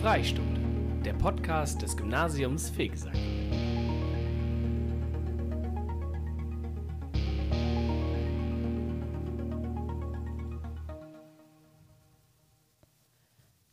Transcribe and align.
Freistunde, 0.00 1.02
der 1.02 1.12
Podcast 1.14 1.82
des 1.82 1.96
Gymnasiums 1.96 2.70
Fegesack. 2.70 3.16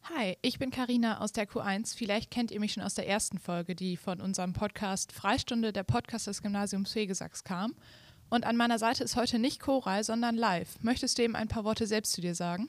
Hi, 0.04 0.36
ich 0.41 0.57
bin 0.57 0.71
Karina 0.71 1.19
aus 1.21 1.32
der 1.32 1.47
Q1. 1.47 1.96
Vielleicht 1.96 2.32
kennt 2.32 2.50
ihr 2.50 2.60
mich 2.60 2.73
schon 2.73 2.82
aus 2.82 2.96
der 2.96 3.07
ersten 3.07 3.37
Folge, 3.37 3.75
die 3.75 3.96
von 3.96 4.19
unserem 4.19 4.54
Podcast 4.54 5.11
Freistunde, 5.11 5.71
der 5.73 5.83
Podcast 5.83 6.25
des 6.25 6.42
Gymnasiums 6.42 6.92
Fegesacks 6.92 7.43
kam. 7.43 7.75
Und 8.32 8.47
an 8.47 8.57
meiner 8.57 8.79
Seite 8.79 9.04
ist 9.04 9.15
heute 9.15 9.37
nicht 9.37 9.60
Koral, 9.60 10.04
sondern 10.04 10.36
Live. 10.36 10.82
Möchtest 10.82 11.19
du 11.19 11.21
eben 11.21 11.36
ein 11.36 11.50
paar 11.50 11.65
Worte 11.65 11.86
selbst 11.86 12.14
zu 12.14 12.21
dir 12.21 12.33
sagen? 12.33 12.68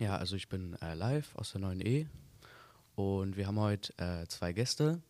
Ja, 0.00 0.16
also 0.16 0.34
ich 0.34 0.48
bin 0.48 0.76
äh, 0.82 0.94
Live 0.94 1.36
aus 1.36 1.52
der 1.52 1.60
9E 1.60 2.08
und 2.96 3.36
wir 3.36 3.46
haben 3.46 3.60
heute 3.60 3.92
äh, 3.98 4.26
zwei 4.26 4.52
Gäste. 4.52 5.00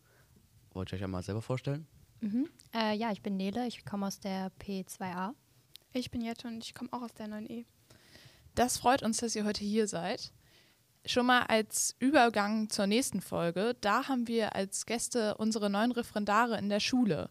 Wollt 0.73 0.91
ihr 0.91 0.97
euch 0.97 1.03
einmal 1.03 1.23
selber 1.23 1.41
vorstellen? 1.41 1.87
Mhm. 2.19 2.47
Äh, 2.73 2.95
ja, 2.95 3.11
ich 3.11 3.21
bin 3.21 3.37
Nele, 3.37 3.65
ich 3.67 3.85
komme 3.85 4.05
aus 4.05 4.19
der 4.19 4.51
P2A. 4.61 5.31
Ich 5.93 6.11
bin 6.11 6.21
Jette 6.21 6.47
und 6.47 6.63
ich 6.63 6.75
komme 6.75 6.91
auch 6.91 7.01
aus 7.01 7.13
der 7.13 7.27
9E. 7.27 7.65
Das 8.53 8.77
freut 8.77 9.03
uns, 9.03 9.17
dass 9.17 9.35
ihr 9.35 9.45
heute 9.45 9.63
hier 9.63 9.87
seid. 9.87 10.33
Schon 11.05 11.25
mal 11.25 11.43
als 11.43 11.95
Übergang 11.99 12.69
zur 12.69 12.85
nächsten 12.85 13.21
Folge, 13.21 13.75
da 13.79 14.07
haben 14.07 14.27
wir 14.27 14.55
als 14.55 14.85
Gäste 14.85 15.35
unsere 15.37 15.69
neuen 15.69 15.91
Referendare 15.91 16.57
in 16.57 16.67
der 16.67 16.81
Schule 16.81 17.29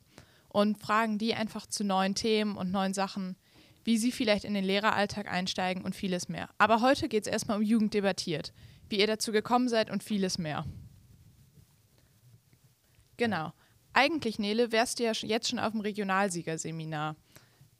und 0.48 0.78
fragen 0.78 1.18
die 1.18 1.34
einfach 1.34 1.66
zu 1.66 1.84
neuen 1.84 2.14
Themen 2.14 2.56
und 2.56 2.70
neuen 2.70 2.94
Sachen, 2.94 3.36
wie 3.84 3.98
sie 3.98 4.12
vielleicht 4.12 4.44
in 4.44 4.54
den 4.54 4.64
Lehreralltag 4.64 5.30
einsteigen 5.30 5.84
und 5.84 5.94
vieles 5.94 6.28
mehr. 6.28 6.48
Aber 6.56 6.80
heute 6.80 7.08
geht 7.08 7.26
es 7.26 7.32
erstmal 7.32 7.58
um 7.58 7.62
Jugend 7.62 7.92
debattiert, 7.92 8.54
wie 8.88 8.98
ihr 9.00 9.06
dazu 9.06 9.32
gekommen 9.32 9.68
seid 9.68 9.90
und 9.90 10.02
vieles 10.02 10.38
mehr. 10.38 10.64
Genau. 13.16 13.52
Eigentlich, 13.92 14.38
Nele, 14.38 14.72
wärst 14.72 14.98
du 14.98 15.04
ja 15.04 15.12
jetzt 15.12 15.48
schon 15.48 15.58
auf 15.58 15.72
dem 15.72 15.80
Regionalsiegerseminar. 15.80 17.16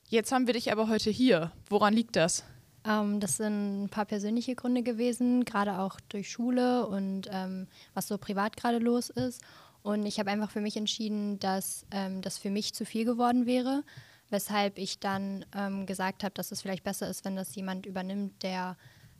Jetzt 0.08 0.32
haben 0.32 0.46
wir 0.46 0.54
dich 0.54 0.72
aber 0.72 0.88
heute 0.88 1.10
hier. 1.10 1.52
Woran 1.68 1.92
liegt 1.92 2.16
das? 2.16 2.44
Ähm, 2.86 3.20
das 3.20 3.36
sind 3.36 3.84
ein 3.84 3.88
paar 3.88 4.06
persönliche 4.06 4.54
Gründe 4.54 4.82
gewesen, 4.82 5.44
gerade 5.44 5.78
auch 5.78 6.00
durch 6.08 6.30
Schule 6.30 6.86
und 6.86 7.28
ähm, 7.30 7.66
was 7.94 8.08
so 8.08 8.16
privat 8.16 8.56
gerade 8.56 8.78
los 8.78 9.10
ist. 9.10 9.42
Und 9.82 10.06
ich 10.06 10.18
habe 10.18 10.30
einfach 10.30 10.50
für 10.50 10.60
mich 10.60 10.76
entschieden, 10.76 11.38
dass 11.38 11.86
ähm, 11.90 12.22
das 12.22 12.38
für 12.38 12.50
mich 12.50 12.74
zu 12.74 12.84
viel 12.84 13.04
geworden 13.04 13.46
wäre, 13.46 13.84
weshalb 14.30 14.78
ich 14.78 14.98
dann 14.98 15.44
ähm, 15.54 15.86
gesagt 15.86 16.24
habe, 16.24 16.34
dass 16.34 16.50
es 16.50 16.62
vielleicht 16.62 16.84
besser 16.84 17.08
ist, 17.08 17.24
wenn 17.24 17.36
das 17.36 17.54
jemand 17.54 17.86
übernimmt, 17.86 18.42
der 18.42 18.76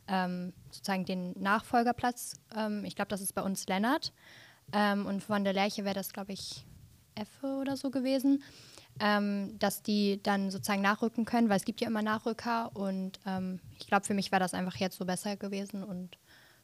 ähm, 0.07 0.53
sozusagen 0.71 1.05
den 1.05 1.33
Nachfolgerplatz, 1.39 2.35
ähm, 2.55 2.85
ich 2.85 2.95
glaube, 2.95 3.09
das 3.09 3.21
ist 3.21 3.33
bei 3.33 3.41
uns 3.41 3.67
Lennart, 3.67 4.13
und 4.69 5.23
von 5.23 5.45
der 5.45 5.53
Lerche 5.53 5.85
wäre 5.85 5.95
das, 5.95 6.11
glaube 6.11 6.33
ich, 6.33 6.65
Effe 7.15 7.47
oder 7.61 7.77
so 7.77 7.89
gewesen 7.89 8.43
ähm, 8.99 9.57
dass 9.59 9.83
die 9.83 10.21
dann 10.23 10.51
sozusagen 10.51 10.81
nachrücken 10.81 11.25
können, 11.25 11.49
weil 11.49 11.57
es 11.57 11.65
gibt 11.65 11.81
ja 11.81 11.87
immer 11.87 12.01
Nachrücker 12.01 12.75
und 12.75 13.19
ähm, 13.25 13.59
ich 13.79 13.87
glaube, 13.87 14.05
für 14.05 14.13
mich 14.13 14.31
war 14.31 14.39
das 14.39 14.53
einfach 14.53 14.75
jetzt 14.77 14.97
so 14.97 15.05
besser 15.05 15.35
gewesen 15.37 15.83
und 15.83 16.17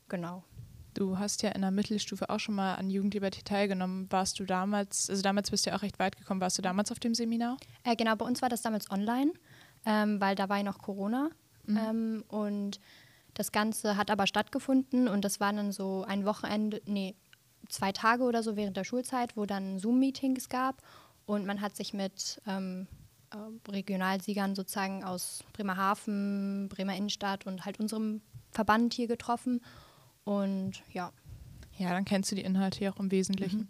genau. 0.09 0.43
Du 0.93 1.17
hast 1.17 1.41
ja 1.41 1.49
in 1.49 1.61
der 1.61 1.71
Mittelstufe 1.71 2.29
auch 2.29 2.39
schon 2.39 2.53
mal 2.53 2.75
an 2.75 2.91
Jugenddebatte 2.91 3.43
teilgenommen. 3.43 4.11
Warst 4.11 4.39
du 4.39 4.45
damals, 4.45 5.09
also 5.09 5.23
damals 5.23 5.49
bist 5.49 5.65
du 5.65 5.71
ja 5.71 5.75
auch 5.75 5.81
recht 5.81 5.97
weit 5.97 6.17
gekommen, 6.17 6.39
warst 6.39 6.57
du 6.59 6.61
damals 6.61 6.91
auf 6.91 6.99
dem 6.99 7.15
Seminar? 7.15 7.57
Äh, 7.83 7.95
genau, 7.95 8.15
bei 8.15 8.25
uns 8.25 8.41
war 8.43 8.49
das 8.49 8.61
damals 8.61 8.91
online, 8.91 9.33
ähm, 9.85 10.21
weil 10.21 10.35
da 10.35 10.49
war 10.49 10.57
ja 10.57 10.63
noch 10.63 10.79
Corona 10.79 11.29
mhm. 11.65 11.77
Ähm, 11.77 12.23
und 12.27 12.79
das 13.33 13.51
Ganze 13.51 13.97
hat 13.97 14.11
aber 14.11 14.27
stattgefunden 14.27 15.07
und 15.07 15.25
das 15.25 15.39
war 15.39 15.51
dann 15.53 15.71
so 15.71 16.03
ein 16.03 16.25
Wochenende, 16.25 16.81
nee, 16.85 17.15
zwei 17.69 17.91
Tage 17.91 18.23
oder 18.23 18.43
so 18.43 18.55
während 18.55 18.77
der 18.77 18.83
Schulzeit, 18.83 19.35
wo 19.35 19.45
dann 19.45 19.79
Zoom-Meetings 19.79 20.49
gab 20.49 20.81
und 21.25 21.45
man 21.45 21.61
hat 21.61 21.75
sich 21.75 21.93
mit 21.93 22.41
ähm, 22.47 22.87
äh, 23.31 23.71
Regionalsiegern 23.71 24.55
sozusagen 24.55 25.03
aus 25.03 25.43
Bremerhaven, 25.53 26.69
Bremer 26.69 26.95
Innenstadt 26.95 27.45
und 27.45 27.65
halt 27.65 27.79
unserem 27.79 28.21
Verband 28.51 28.93
hier 28.93 29.07
getroffen. 29.07 29.61
Und 30.23 30.83
ja. 30.91 31.11
Ja, 31.77 31.89
dann 31.89 32.05
kennst 32.05 32.31
du 32.31 32.35
die 32.35 32.43
Inhalte 32.43 32.79
hier 32.79 32.93
auch 32.93 32.99
im 32.99 33.11
Wesentlichen. 33.11 33.67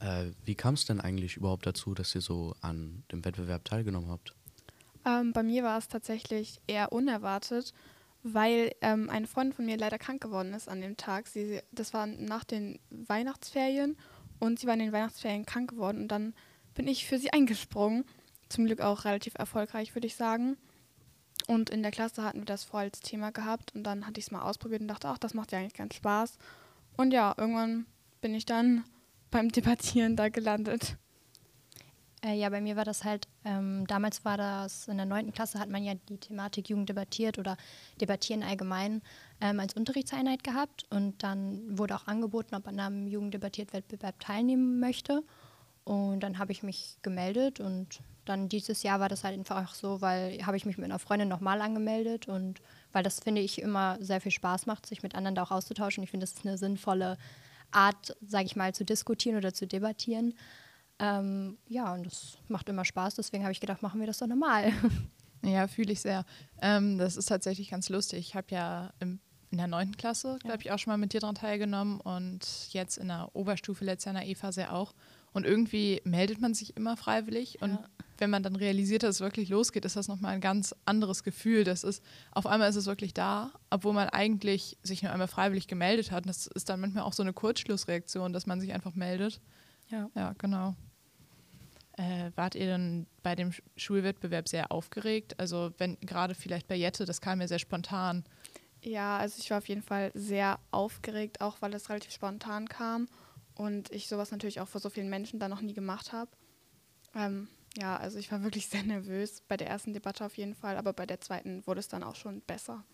Mhm. 0.00 0.06
Äh, 0.06 0.32
wie 0.44 0.54
kam 0.54 0.74
es 0.74 0.84
denn 0.84 1.00
eigentlich 1.00 1.36
überhaupt 1.36 1.66
dazu, 1.66 1.94
dass 1.94 2.14
ihr 2.14 2.20
so 2.20 2.54
an 2.60 3.04
dem 3.12 3.24
Wettbewerb 3.24 3.64
teilgenommen 3.64 4.10
habt? 4.10 4.34
Ähm, 5.06 5.32
bei 5.32 5.42
mir 5.42 5.62
war 5.62 5.78
es 5.78 5.88
tatsächlich 5.88 6.60
eher 6.66 6.92
unerwartet, 6.92 7.72
weil 8.24 8.72
ähm, 8.80 9.10
eine 9.10 9.26
Freundin 9.26 9.52
von 9.52 9.66
mir 9.66 9.76
leider 9.76 9.98
krank 9.98 10.22
geworden 10.22 10.54
ist 10.54 10.68
an 10.68 10.80
dem 10.80 10.96
Tag. 10.96 11.28
Sie, 11.28 11.60
das 11.72 11.92
war 11.92 12.06
nach 12.06 12.42
den 12.42 12.80
Weihnachtsferien 12.90 13.96
und 14.40 14.58
sie 14.58 14.66
war 14.66 14.74
in 14.74 14.80
den 14.80 14.92
Weihnachtsferien 14.92 15.44
krank 15.44 15.70
geworden 15.70 16.02
und 16.02 16.08
dann 16.08 16.34
bin 16.74 16.88
ich 16.88 17.06
für 17.06 17.18
sie 17.18 17.32
eingesprungen. 17.32 18.04
Zum 18.48 18.64
Glück 18.66 18.80
auch 18.80 19.04
relativ 19.04 19.34
erfolgreich, 19.36 19.94
würde 19.94 20.06
ich 20.06 20.16
sagen. 20.16 20.56
Und 21.46 21.68
in 21.68 21.82
der 21.82 21.92
Klasse 21.92 22.22
hatten 22.22 22.40
wir 22.40 22.46
das 22.46 22.64
vorher 22.64 22.88
als 22.88 23.00
Thema 23.00 23.30
gehabt 23.30 23.74
und 23.74 23.84
dann 23.84 24.06
hatte 24.06 24.18
ich 24.18 24.26
es 24.26 24.30
mal 24.30 24.42
ausprobiert 24.42 24.80
und 24.80 24.88
dachte, 24.88 25.08
ach, 25.08 25.18
das 25.18 25.34
macht 25.34 25.52
ja 25.52 25.58
eigentlich 25.58 25.74
ganz 25.74 25.94
Spaß. 25.94 26.38
Und 26.96 27.12
ja, 27.12 27.34
irgendwann 27.36 27.86
bin 28.22 28.34
ich 28.34 28.46
dann 28.46 28.84
beim 29.30 29.50
Debattieren 29.50 30.16
da 30.16 30.30
gelandet. 30.30 30.96
Äh, 32.24 32.34
ja, 32.34 32.48
bei 32.48 32.60
mir 32.60 32.76
war 32.76 32.84
das 32.84 33.04
halt, 33.04 33.28
ähm, 33.44 33.86
damals 33.86 34.24
war 34.24 34.38
das, 34.38 34.88
in 34.88 34.96
der 34.96 35.04
neunten 35.04 35.32
Klasse 35.32 35.58
hat 35.58 35.68
man 35.68 35.84
ja 35.84 35.94
die 36.08 36.16
Thematik 36.16 36.70
Jugend 36.70 36.88
debattiert 36.88 37.38
oder 37.38 37.56
Debattieren 38.00 38.42
allgemein 38.42 39.02
ähm, 39.40 39.60
als 39.60 39.74
Unterrichtseinheit 39.74 40.42
gehabt 40.42 40.86
und 40.90 41.22
dann 41.22 41.78
wurde 41.78 41.94
auch 41.94 42.06
angeboten, 42.06 42.54
ob 42.54 42.64
man 42.64 42.80
am 42.80 43.06
Jugenddebattiert-Wettbewerb 43.06 44.18
teilnehmen 44.20 44.80
möchte. 44.80 45.22
Und 45.84 46.20
dann 46.20 46.38
habe 46.38 46.50
ich 46.52 46.62
mich 46.62 46.96
gemeldet 47.02 47.60
und 47.60 48.00
dann 48.24 48.48
dieses 48.48 48.82
Jahr 48.82 49.00
war 49.00 49.10
das 49.10 49.22
halt 49.22 49.38
einfach 49.38 49.74
so, 49.74 50.00
weil 50.00 50.38
habe 50.46 50.56
ich 50.56 50.64
mich 50.64 50.78
mit 50.78 50.86
einer 50.86 50.98
Freundin 50.98 51.28
nochmal 51.28 51.60
angemeldet 51.60 52.26
und 52.26 52.62
weil 52.92 53.02
das 53.02 53.20
finde 53.20 53.42
ich 53.42 53.60
immer 53.60 53.98
sehr 54.00 54.22
viel 54.22 54.32
Spaß 54.32 54.64
macht, 54.64 54.86
sich 54.86 55.02
mit 55.02 55.14
anderen 55.14 55.34
da 55.34 55.42
auch 55.42 55.50
auszutauschen. 55.50 56.02
Ich 56.02 56.10
finde, 56.10 56.24
das 56.24 56.32
ist 56.32 56.46
eine 56.46 56.56
sinnvolle 56.56 57.18
Art, 57.70 58.16
sage 58.26 58.46
ich 58.46 58.56
mal, 58.56 58.74
zu 58.74 58.86
diskutieren 58.86 59.36
oder 59.36 59.52
zu 59.52 59.66
debattieren. 59.66 60.32
Ähm, 60.98 61.58
ja, 61.66 61.92
und 61.92 62.06
das 62.06 62.38
macht 62.48 62.68
immer 62.68 62.84
Spaß, 62.84 63.16
deswegen 63.16 63.42
habe 63.44 63.52
ich 63.52 63.60
gedacht, 63.60 63.82
machen 63.82 64.00
wir 64.00 64.06
das 64.06 64.18
doch 64.18 64.26
normal. 64.26 64.72
Ja, 65.44 65.66
fühle 65.68 65.92
ich 65.92 66.00
sehr. 66.00 66.24
Ähm, 66.62 66.98
das 66.98 67.16
ist 67.16 67.26
tatsächlich 67.26 67.70
ganz 67.70 67.88
lustig. 67.88 68.18
Ich 68.20 68.34
habe 68.34 68.46
ja 68.50 68.92
im, 69.00 69.20
in 69.50 69.58
der 69.58 69.66
neunten 69.66 69.96
Klasse, 69.96 70.38
glaube 70.42 70.62
ich, 70.62 70.72
auch 70.72 70.78
schon 70.78 70.92
mal 70.92 70.96
mit 70.96 71.12
dir 71.12 71.20
daran 71.20 71.34
teilgenommen 71.34 72.00
und 72.00 72.40
jetzt 72.70 72.96
in 72.96 73.08
der 73.08 73.30
Oberstufe 73.34 73.84
letztes 73.84 74.06
Jahr 74.06 74.14
in 74.14 74.20
der 74.20 74.30
E-Phase 74.30 74.72
auch. 74.72 74.94
Und 75.32 75.44
irgendwie 75.44 76.00
meldet 76.04 76.40
man 76.40 76.54
sich 76.54 76.76
immer 76.76 76.96
freiwillig. 76.96 77.60
Und 77.60 77.72
ja. 77.72 77.88
wenn 78.18 78.30
man 78.30 78.44
dann 78.44 78.54
realisiert, 78.54 79.02
dass 79.02 79.16
es 79.16 79.20
wirklich 79.20 79.48
losgeht, 79.48 79.84
ist 79.84 79.96
das 79.96 80.06
nochmal 80.06 80.34
ein 80.34 80.40
ganz 80.40 80.74
anderes 80.84 81.24
Gefühl. 81.24 81.64
Das 81.64 81.82
ist, 81.82 82.04
auf 82.30 82.46
einmal 82.46 82.70
ist 82.70 82.76
es 82.76 82.86
wirklich 82.86 83.14
da, 83.14 83.50
obwohl 83.68 83.92
man 83.92 84.08
eigentlich 84.08 84.78
sich 84.84 85.02
nur 85.02 85.10
einmal 85.10 85.26
freiwillig 85.26 85.66
gemeldet 85.66 86.12
hat. 86.12 86.24
Und 86.24 86.28
das 86.28 86.46
ist 86.46 86.68
dann 86.68 86.80
manchmal 86.80 87.02
auch 87.02 87.12
so 87.12 87.24
eine 87.24 87.32
Kurzschlussreaktion, 87.32 88.32
dass 88.32 88.46
man 88.46 88.60
sich 88.60 88.72
einfach 88.72 88.94
meldet. 88.94 89.40
Ja. 89.88 90.10
Ja, 90.14 90.34
genau. 90.38 90.74
Äh, 91.96 92.32
wart 92.34 92.56
ihr 92.56 92.66
dann 92.66 93.06
bei 93.22 93.36
dem 93.36 93.52
Schulwettbewerb 93.76 94.48
sehr 94.48 94.72
aufgeregt? 94.72 95.38
Also 95.38 95.72
wenn 95.78 95.96
gerade 96.00 96.34
vielleicht 96.34 96.66
bei 96.66 96.74
Jette, 96.74 97.04
das 97.04 97.20
kam 97.20 97.38
mir 97.38 97.46
sehr 97.46 97.60
spontan. 97.60 98.24
Ja, 98.82 99.16
also 99.16 99.38
ich 99.38 99.50
war 99.50 99.58
auf 99.58 99.68
jeden 99.68 99.82
Fall 99.82 100.10
sehr 100.14 100.58
aufgeregt, 100.70 101.40
auch 101.40 101.62
weil 101.62 101.72
es 101.72 101.88
relativ 101.88 102.12
spontan 102.12 102.68
kam 102.68 103.08
und 103.54 103.90
ich 103.92 104.08
sowas 104.08 104.30
natürlich 104.32 104.60
auch 104.60 104.68
vor 104.68 104.80
so 104.80 104.90
vielen 104.90 105.08
Menschen 105.08 105.38
da 105.38 105.48
noch 105.48 105.60
nie 105.60 105.72
gemacht 105.72 106.12
habe. 106.12 106.30
Ähm, 107.14 107.48
ja, 107.76 107.96
also 107.96 108.18
ich 108.18 108.30
war 108.32 108.42
wirklich 108.42 108.66
sehr 108.68 108.82
nervös 108.82 109.42
bei 109.48 109.56
der 109.56 109.68
ersten 109.68 109.94
Debatte 109.94 110.24
auf 110.24 110.36
jeden 110.36 110.54
Fall, 110.54 110.76
aber 110.76 110.92
bei 110.92 111.06
der 111.06 111.20
zweiten 111.20 111.64
wurde 111.66 111.80
es 111.80 111.88
dann 111.88 112.02
auch 112.02 112.16
schon 112.16 112.40
besser. 112.42 112.84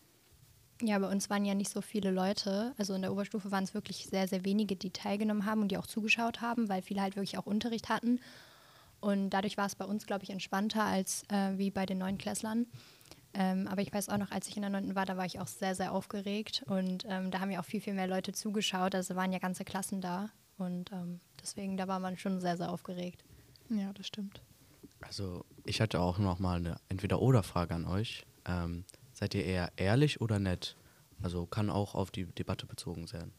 Ja, 0.83 0.99
bei 0.99 1.09
uns 1.09 1.29
waren 1.29 1.45
ja 1.45 1.55
nicht 1.55 1.71
so 1.71 1.81
viele 1.83 2.11
Leute. 2.11 2.75
Also 2.79 2.95
in 2.95 3.03
der 3.03 3.13
Oberstufe 3.13 3.51
waren 3.51 3.65
es 3.65 3.75
wirklich 3.75 4.07
sehr, 4.07 4.27
sehr 4.29 4.45
wenige, 4.45 4.77
die 4.77 4.91
teilgenommen 4.91 5.45
haben 5.45 5.63
und 5.63 5.71
die 5.71 5.77
auch 5.77 5.87
zugeschaut 5.87 6.41
haben, 6.41 6.69
weil 6.69 6.83
viele 6.83 7.03
halt 7.03 7.17
wirklich 7.17 7.37
auch 7.39 7.47
Unterricht 7.47 7.89
hatten. 7.89 8.21
Und 9.01 9.31
dadurch 9.31 9.57
war 9.57 9.67
es 9.67 9.75
bei 9.75 9.85
uns, 9.85 10.07
glaube 10.07 10.25
ich, 10.25 10.31
entspannter 10.31 10.85
als 10.85 11.25
äh, 11.29 11.57
wie 11.57 11.71
bei 11.71 11.87
den 11.87 11.99
neuen 11.99 12.19
Klässlern. 12.19 12.67
Ähm, 13.33 13.69
aber 13.69 13.83
ich 13.83 13.93
weiß 13.93 14.09
auch 14.09 14.19
noch, 14.19 14.31
als 14.31 14.49
ich 14.49 14.57
in 14.57 14.63
der 14.63 14.71
9. 14.71 14.95
war, 14.95 15.07
da 15.07 15.17
war 15.17 15.25
ich 15.25 15.39
auch 15.39 15.47
sehr, 15.47 15.75
sehr 15.75 15.93
aufgeregt. 15.93 16.65
Und 16.67 17.05
ähm, 17.09 17.31
da 17.31 17.41
haben 17.41 17.51
ja 17.51 17.61
auch 17.61 17.65
viel, 17.65 17.81
viel 17.81 17.95
mehr 17.95 18.09
Leute 18.09 18.33
zugeschaut. 18.33 18.95
Also 18.95 19.17
waren 19.17 19.33
ja 19.33 19.39
ganze 19.39 19.65
Klassen 19.65 20.01
da. 20.01 20.31
Und 20.59 20.93
ähm, 20.93 21.21
deswegen, 21.41 21.77
da 21.77 21.89
war 21.89 22.01
man 22.01 22.19
schon 22.19 22.41
sehr, 22.41 22.57
sehr 22.57 22.71
aufgeregt. 22.71 23.25
Ja, 23.69 23.93
das 23.93 24.07
stimmt. 24.07 24.43
Also 25.01 25.45
ich 25.65 25.81
hatte 25.81 26.01
auch 26.01 26.19
noch 26.19 26.39
mal 26.39 26.57
eine 26.57 26.77
Entweder-Oder-Frage 26.89 27.75
an 27.75 27.87
euch. 27.87 28.27
Ähm, 28.47 28.85
seid 29.21 29.35
ihr 29.35 29.45
eher 29.45 29.71
ehrlich 29.77 30.21
oder 30.21 30.39
nett? 30.39 30.77
Also 31.23 31.47
kann 31.47 31.71
auch 31.71 31.95
auf 31.95 32.11
die 32.11 32.25
Debatte 32.25 32.67
bezogen 32.67 33.07
sein. 33.07 33.33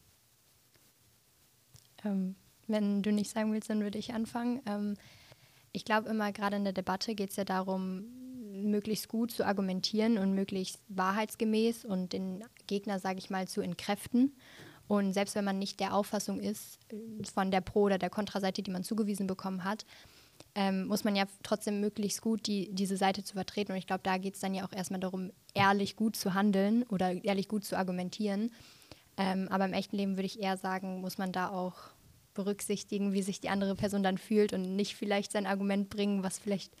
Ähm, 2.04 2.36
wenn 2.68 3.02
du 3.02 3.12
nicht 3.12 3.30
sagen 3.30 3.52
willst, 3.52 3.68
dann 3.68 3.80
würde 3.80 3.98
ich 3.98 4.14
anfangen. 4.14 4.62
Ähm, 4.66 4.94
ich 5.72 5.84
glaube 5.84 6.08
immer, 6.08 6.32
gerade 6.32 6.56
in 6.56 6.64
der 6.64 6.72
Debatte 6.72 7.14
geht 7.14 7.30
es 7.30 7.36
ja 7.36 7.44
darum, 7.44 8.04
möglichst 8.52 9.08
gut 9.08 9.32
zu 9.32 9.44
argumentieren 9.44 10.18
und 10.18 10.34
möglichst 10.34 10.80
wahrheitsgemäß 10.88 11.84
und 11.84 12.12
den 12.12 12.44
Gegner, 12.66 12.98
sage 12.98 13.18
ich 13.18 13.30
mal, 13.30 13.48
zu 13.48 13.60
entkräften. 13.60 14.36
Und 14.86 15.12
selbst 15.12 15.34
wenn 15.34 15.44
man 15.44 15.58
nicht 15.58 15.80
der 15.80 15.94
Auffassung 15.94 16.38
ist 16.38 16.78
äh, 16.90 17.24
von 17.24 17.50
der 17.50 17.60
Pro- 17.60 17.82
oder 17.82 17.98
der 17.98 18.10
Kontraseite, 18.10 18.62
die 18.62 18.70
man 18.70 18.84
zugewiesen 18.84 19.26
bekommen 19.26 19.64
hat, 19.64 19.84
ähm, 20.54 20.86
muss 20.86 21.04
man 21.04 21.16
ja 21.16 21.24
trotzdem 21.42 21.80
möglichst 21.80 22.20
gut 22.20 22.46
die, 22.46 22.72
diese 22.74 22.96
Seite 22.96 23.24
zu 23.24 23.34
vertreten. 23.34 23.72
Und 23.72 23.78
ich 23.78 23.86
glaube, 23.86 24.02
da 24.02 24.18
geht 24.18 24.34
es 24.34 24.40
dann 24.40 24.54
ja 24.54 24.64
auch 24.66 24.72
erstmal 24.72 25.00
darum, 25.00 25.32
ehrlich 25.54 25.96
gut 25.96 26.16
zu 26.16 26.34
handeln 26.34 26.84
oder 26.84 27.24
ehrlich 27.24 27.48
gut 27.48 27.64
zu 27.64 27.76
argumentieren. 27.76 28.50
Ähm, 29.16 29.48
aber 29.50 29.64
im 29.64 29.72
echten 29.72 29.96
Leben 29.96 30.16
würde 30.16 30.26
ich 30.26 30.40
eher 30.40 30.56
sagen, 30.56 31.00
muss 31.00 31.18
man 31.18 31.32
da 31.32 31.48
auch 31.50 31.74
berücksichtigen, 32.34 33.12
wie 33.12 33.22
sich 33.22 33.40
die 33.40 33.50
andere 33.50 33.74
Person 33.74 34.02
dann 34.02 34.18
fühlt 34.18 34.52
und 34.52 34.76
nicht 34.76 34.96
vielleicht 34.96 35.32
sein 35.32 35.46
Argument 35.46 35.90
bringen, 35.90 36.22
was 36.22 36.38
vielleicht 36.38 36.72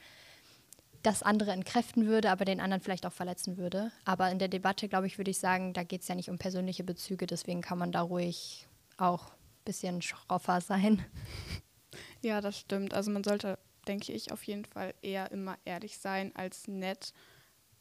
das 1.02 1.22
andere 1.22 1.50
entkräften 1.50 2.06
würde, 2.06 2.30
aber 2.30 2.44
den 2.44 2.60
anderen 2.60 2.80
vielleicht 2.80 3.06
auch 3.06 3.12
verletzen 3.12 3.56
würde. 3.56 3.90
Aber 4.04 4.30
in 4.30 4.38
der 4.38 4.48
Debatte, 4.48 4.88
glaube 4.88 5.06
ich, 5.06 5.18
würde 5.18 5.30
ich 5.30 5.38
sagen, 5.38 5.72
da 5.72 5.82
geht 5.82 6.02
es 6.02 6.08
ja 6.08 6.14
nicht 6.14 6.30
um 6.30 6.38
persönliche 6.38 6.84
Bezüge, 6.84 7.26
deswegen 7.26 7.60
kann 7.60 7.78
man 7.78 7.92
da 7.92 8.02
ruhig 8.02 8.68
auch 8.96 9.30
ein 9.30 9.64
bisschen 9.64 10.02
schroffer 10.02 10.60
sein. 10.60 11.04
Ja, 12.22 12.40
das 12.40 12.58
stimmt. 12.58 12.94
Also 12.94 13.10
man 13.10 13.24
sollte, 13.24 13.58
denke 13.86 14.12
ich, 14.12 14.32
auf 14.32 14.44
jeden 14.44 14.64
Fall 14.64 14.94
eher 15.02 15.30
immer 15.32 15.58
ehrlich 15.64 15.98
sein 15.98 16.34
als 16.34 16.68
nett, 16.68 17.12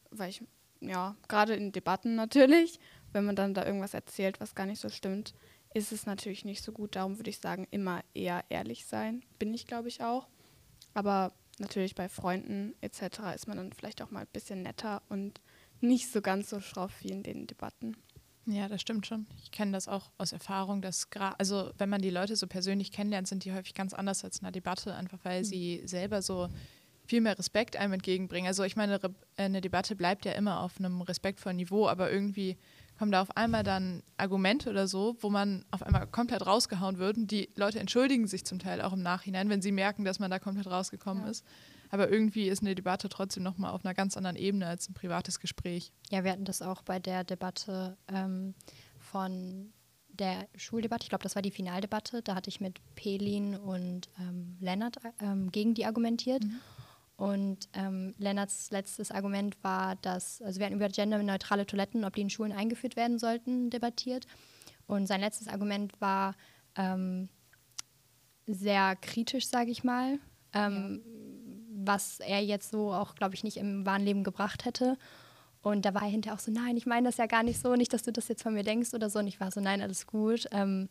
weil 0.09 0.29
ich, 0.29 0.43
ja, 0.81 1.15
gerade 1.27 1.53
in 1.53 1.71
Debatten 1.71 2.15
natürlich, 2.15 2.79
wenn 3.13 3.25
man 3.25 3.35
dann 3.35 3.53
da 3.53 3.65
irgendwas 3.65 3.93
erzählt, 3.93 4.39
was 4.39 4.55
gar 4.55 4.65
nicht 4.65 4.81
so 4.81 4.89
stimmt, 4.89 5.33
ist 5.73 5.91
es 5.91 6.05
natürlich 6.05 6.43
nicht 6.43 6.63
so 6.63 6.71
gut. 6.71 6.95
Darum 6.95 7.17
würde 7.17 7.29
ich 7.29 7.39
sagen, 7.39 7.67
immer 7.71 8.03
eher 8.13 8.43
ehrlich 8.49 8.85
sein. 8.85 9.23
Bin 9.39 9.53
ich, 9.53 9.67
glaube 9.67 9.87
ich, 9.87 10.01
auch. 10.03 10.27
Aber 10.93 11.31
natürlich 11.59 11.95
bei 11.95 12.09
Freunden 12.09 12.75
etc. 12.81 13.35
ist 13.35 13.47
man 13.47 13.57
dann 13.57 13.71
vielleicht 13.71 14.01
auch 14.01 14.11
mal 14.11 14.21
ein 14.21 14.33
bisschen 14.33 14.63
netter 14.63 15.01
und 15.07 15.39
nicht 15.79 16.11
so 16.11 16.21
ganz 16.21 16.49
so 16.49 16.59
schroff 16.59 16.91
wie 17.01 17.09
in 17.09 17.23
den 17.23 17.47
Debatten. 17.47 17.95
Ja, 18.45 18.67
das 18.67 18.81
stimmt 18.81 19.05
schon. 19.05 19.27
Ich 19.43 19.51
kenne 19.51 19.71
das 19.71 19.87
auch 19.87 20.11
aus 20.17 20.31
Erfahrung, 20.31 20.81
dass 20.81 21.09
gerade, 21.09 21.39
also 21.39 21.71
wenn 21.77 21.89
man 21.89 22.01
die 22.01 22.09
Leute 22.09 22.35
so 22.35 22.47
persönlich 22.47 22.91
kennenlernt, 22.91 23.27
sind 23.27 23.45
die 23.45 23.53
häufig 23.53 23.73
ganz 23.73 23.93
anders 23.93 24.23
als 24.23 24.39
in 24.39 24.45
einer 24.45 24.51
Debatte, 24.51 24.95
einfach 24.95 25.19
weil 25.23 25.41
mhm. 25.41 25.45
sie 25.45 25.81
selber 25.85 26.21
so 26.21 26.49
viel 27.05 27.21
mehr 27.21 27.37
Respekt 27.37 27.75
einem 27.75 27.93
entgegenbringen. 27.93 28.47
Also 28.47 28.63
ich 28.63 28.75
meine, 28.75 28.99
eine 29.37 29.61
Debatte 29.61 29.95
bleibt 29.95 30.25
ja 30.25 30.31
immer 30.31 30.61
auf 30.61 30.79
einem 30.79 31.01
respektvollen 31.01 31.57
Niveau, 31.57 31.87
aber 31.87 32.11
irgendwie 32.11 32.57
kommen 32.97 33.11
da 33.11 33.21
auf 33.21 33.35
einmal 33.35 33.63
dann 33.63 34.03
Argumente 34.17 34.69
oder 34.69 34.87
so, 34.87 35.17
wo 35.19 35.29
man 35.29 35.65
auf 35.71 35.83
einmal 35.83 36.07
komplett 36.07 36.45
rausgehauen 36.45 36.99
wird 36.99 37.17
und 37.17 37.31
die 37.31 37.49
Leute 37.55 37.79
entschuldigen 37.79 38.27
sich 38.27 38.45
zum 38.45 38.59
Teil 38.59 38.81
auch 38.81 38.93
im 38.93 39.01
Nachhinein, 39.01 39.49
wenn 39.49 39.61
sie 39.61 39.71
merken, 39.71 40.05
dass 40.05 40.19
man 40.19 40.31
da 40.31 40.39
komplett 40.39 40.67
rausgekommen 40.67 41.23
ja. 41.23 41.29
ist. 41.29 41.45
Aber 41.91 42.09
irgendwie 42.09 42.47
ist 42.47 42.61
eine 42.61 42.73
Debatte 42.73 43.09
trotzdem 43.09 43.43
nochmal 43.43 43.71
auf 43.71 43.83
einer 43.85 43.93
ganz 43.93 44.17
anderen 44.17 44.37
Ebene 44.37 44.65
als 44.65 44.89
ein 44.89 44.93
privates 44.93 45.39
Gespräch. 45.39 45.91
Ja, 46.09 46.23
wir 46.23 46.31
hatten 46.31 46.45
das 46.45 46.61
auch 46.61 46.81
bei 46.81 46.99
der 46.99 47.23
Debatte 47.23 47.97
ähm, 48.07 48.55
von 48.97 49.73
der 50.07 50.47
Schuldebatte. 50.55 51.03
Ich 51.03 51.09
glaube, 51.09 51.23
das 51.23 51.35
war 51.35 51.41
die 51.41 51.51
Finaldebatte. 51.51 52.21
Da 52.21 52.35
hatte 52.35 52.49
ich 52.49 52.61
mit 52.61 52.79
Pelin 52.95 53.55
und 53.57 54.09
ähm, 54.19 54.57
Lennart 54.59 54.97
ähm, 55.19 55.51
gegen 55.51 55.73
die 55.73 55.85
argumentiert. 55.85 56.43
Mhm. 56.43 56.59
Und 57.17 57.69
ähm, 57.73 58.15
Lennarts 58.17 58.71
letztes 58.71 59.11
Argument 59.11 59.55
war, 59.63 59.95
dass, 59.97 60.41
also 60.41 60.59
wir 60.59 60.65
hatten 60.65 60.75
über 60.75 60.89
genderneutrale 60.89 61.67
Toiletten, 61.67 62.03
ob 62.03 62.15
die 62.15 62.21
in 62.21 62.29
Schulen 62.29 62.51
eingeführt 62.51 62.95
werden 62.95 63.19
sollten, 63.19 63.69
debattiert. 63.69 64.25
Und 64.87 65.07
sein 65.07 65.21
letztes 65.21 65.47
Argument 65.47 65.99
war 66.01 66.35
ähm, 66.75 67.29
sehr 68.47 68.95
kritisch, 68.95 69.47
sage 69.47 69.71
ich 69.71 69.83
mal, 69.83 70.19
ähm, 70.53 71.01
ja. 71.05 71.30
Was 71.85 72.19
er 72.19 72.39
jetzt 72.39 72.71
so 72.71 72.93
auch, 72.93 73.15
glaube 73.15 73.35
ich, 73.35 73.43
nicht 73.43 73.57
im 73.57 73.85
wahren 73.85 74.03
Leben 74.03 74.23
gebracht 74.23 74.65
hätte. 74.65 74.97
Und 75.61 75.85
da 75.85 75.93
war 75.93 76.03
er 76.03 76.09
hinterher 76.09 76.35
auch 76.35 76.41
so, 76.41 76.51
nein, 76.51 76.75
ich 76.75 76.85
meine 76.85 77.07
das 77.07 77.17
ja 77.17 77.27
gar 77.27 77.43
nicht 77.43 77.61
so, 77.61 77.75
nicht, 77.75 77.93
dass 77.93 78.03
du 78.03 78.11
das 78.11 78.27
jetzt 78.27 78.43
von 78.43 78.53
mir 78.53 78.63
denkst 78.63 78.93
oder 78.93 79.09
so. 79.09 79.19
Und 79.19 79.27
ich 79.27 79.39
war 79.39 79.51
so, 79.51 79.61
nein, 79.61 79.81
alles 79.81 80.07
gut. 80.07 80.47
Ähm, 80.51 80.89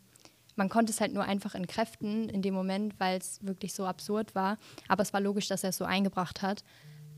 man 0.56 0.68
konnte 0.68 0.92
es 0.92 1.00
halt 1.00 1.12
nur 1.12 1.24
einfach 1.24 1.54
entkräften 1.54 2.28
in 2.28 2.42
dem 2.42 2.54
Moment, 2.54 2.98
weil 2.98 3.18
es 3.18 3.44
wirklich 3.44 3.72
so 3.72 3.86
absurd 3.86 4.34
war. 4.34 4.58
Aber 4.88 5.02
es 5.02 5.12
war 5.12 5.20
logisch, 5.20 5.48
dass 5.48 5.64
er 5.64 5.70
es 5.70 5.76
so 5.76 5.84
eingebracht 5.84 6.42
hat, 6.42 6.64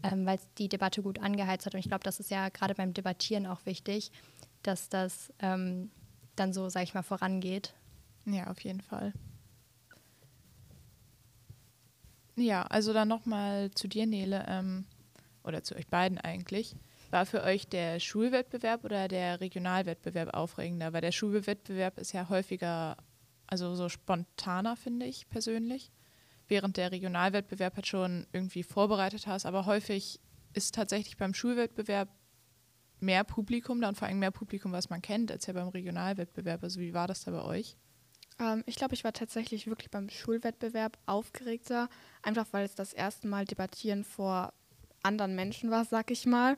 ähm, 0.03 0.25
weil 0.27 0.37
es 0.37 0.47
die 0.59 0.69
Debatte 0.69 1.03
gut 1.03 1.19
angeheizt 1.19 1.67
hat. 1.67 1.75
Und 1.75 1.81
ich 1.81 1.89
glaube, 1.89 2.05
das 2.05 2.21
ist 2.21 2.31
ja 2.31 2.49
gerade 2.49 2.75
beim 2.75 2.95
Debattieren 2.95 3.47
auch 3.47 3.67
wichtig, 3.67 4.11
dass 4.63 4.89
das 4.89 5.33
ähm, 5.41 5.91
dann 6.37 6.53
so, 6.53 6.69
sag 6.69 6.85
ich 6.85 6.95
mal, 6.95 7.03
vorangeht. 7.03 7.75
Ja, 8.25 8.47
auf 8.47 8.61
jeden 8.61 8.81
Fall. 8.81 9.13
Ja, 12.37 12.63
also 12.63 12.93
dann 12.93 13.09
nochmal 13.09 13.71
zu 13.73 13.89
dir, 13.89 14.07
Nele, 14.07 14.45
ähm, 14.49 14.87
oder 15.45 15.63
zu 15.63 15.77
euch 15.77 15.89
beiden 15.89 16.19
eigentlich. 16.19 16.75
War 17.11 17.27
für 17.27 17.43
euch 17.43 17.69
der 17.69 18.01
Schulwettbewerb 18.01 18.85
oder 18.85 19.07
der 19.07 19.41
Regionalwettbewerb 19.41 20.33
aufregender? 20.35 20.93
Weil 20.93 21.03
der 21.03 21.13
Schulwettbewerb 21.13 21.99
ist 21.99 22.13
ja 22.13 22.29
häufiger 22.29 22.97
also 23.53 23.75
so 23.75 23.91
spontaner, 23.91 24.77
finde 24.77 25.05
ich 25.05 25.29
persönlich. 25.29 25.93
Während 26.49 26.79
der 26.79 26.91
Regionalwettbewerb 26.91 27.77
halt 27.77 27.87
schon 27.87 28.27
irgendwie 28.33 28.63
vorbereitet 28.63 29.27
hast, 29.27 29.45
aber 29.45 29.67
häufig 29.67 30.21
ist 30.55 30.75
tatsächlich 30.75 31.19
beim 31.19 31.35
Schulwettbewerb 31.35 32.09
mehr 33.01 33.25
Publikum 33.25 33.83
da 33.83 33.89
und 33.89 33.99
vor 33.99 34.09
allem 34.09 34.21
mehr 34.21 34.31
Publikum, 34.31 34.73
was 34.73 34.89
man 34.89 35.03
kennt, 35.03 35.31
als 35.31 35.45
ja 35.45 35.53
beim 35.53 35.69
Regionalwettbewerb. 35.69 36.63
Also 36.63 36.81
wie 36.81 36.95
war 36.95 37.07
das 37.07 37.25
da 37.25 37.31
bei 37.31 37.43
euch? 37.43 37.77
Ähm, 38.39 38.63
ich 38.67 38.77
glaube, 38.77 38.95
ich 38.95 39.05
war 39.05 39.13
tatsächlich 39.13 39.67
wirklich 39.67 39.91
beim 39.91 40.09
Schulwettbewerb 40.09 40.99
aufgeregter, 41.07 41.89
einfach 42.23 42.47
weil 42.53 42.65
es 42.65 42.75
das 42.75 42.93
erste 42.93 43.29
Mal 43.29 43.45
debattieren 43.45 44.05
vor 44.05 44.53
anderen 45.03 45.35
Menschen 45.35 45.71
war, 45.71 45.85
sag 45.85 46.11
ich 46.11 46.27
mal, 46.27 46.57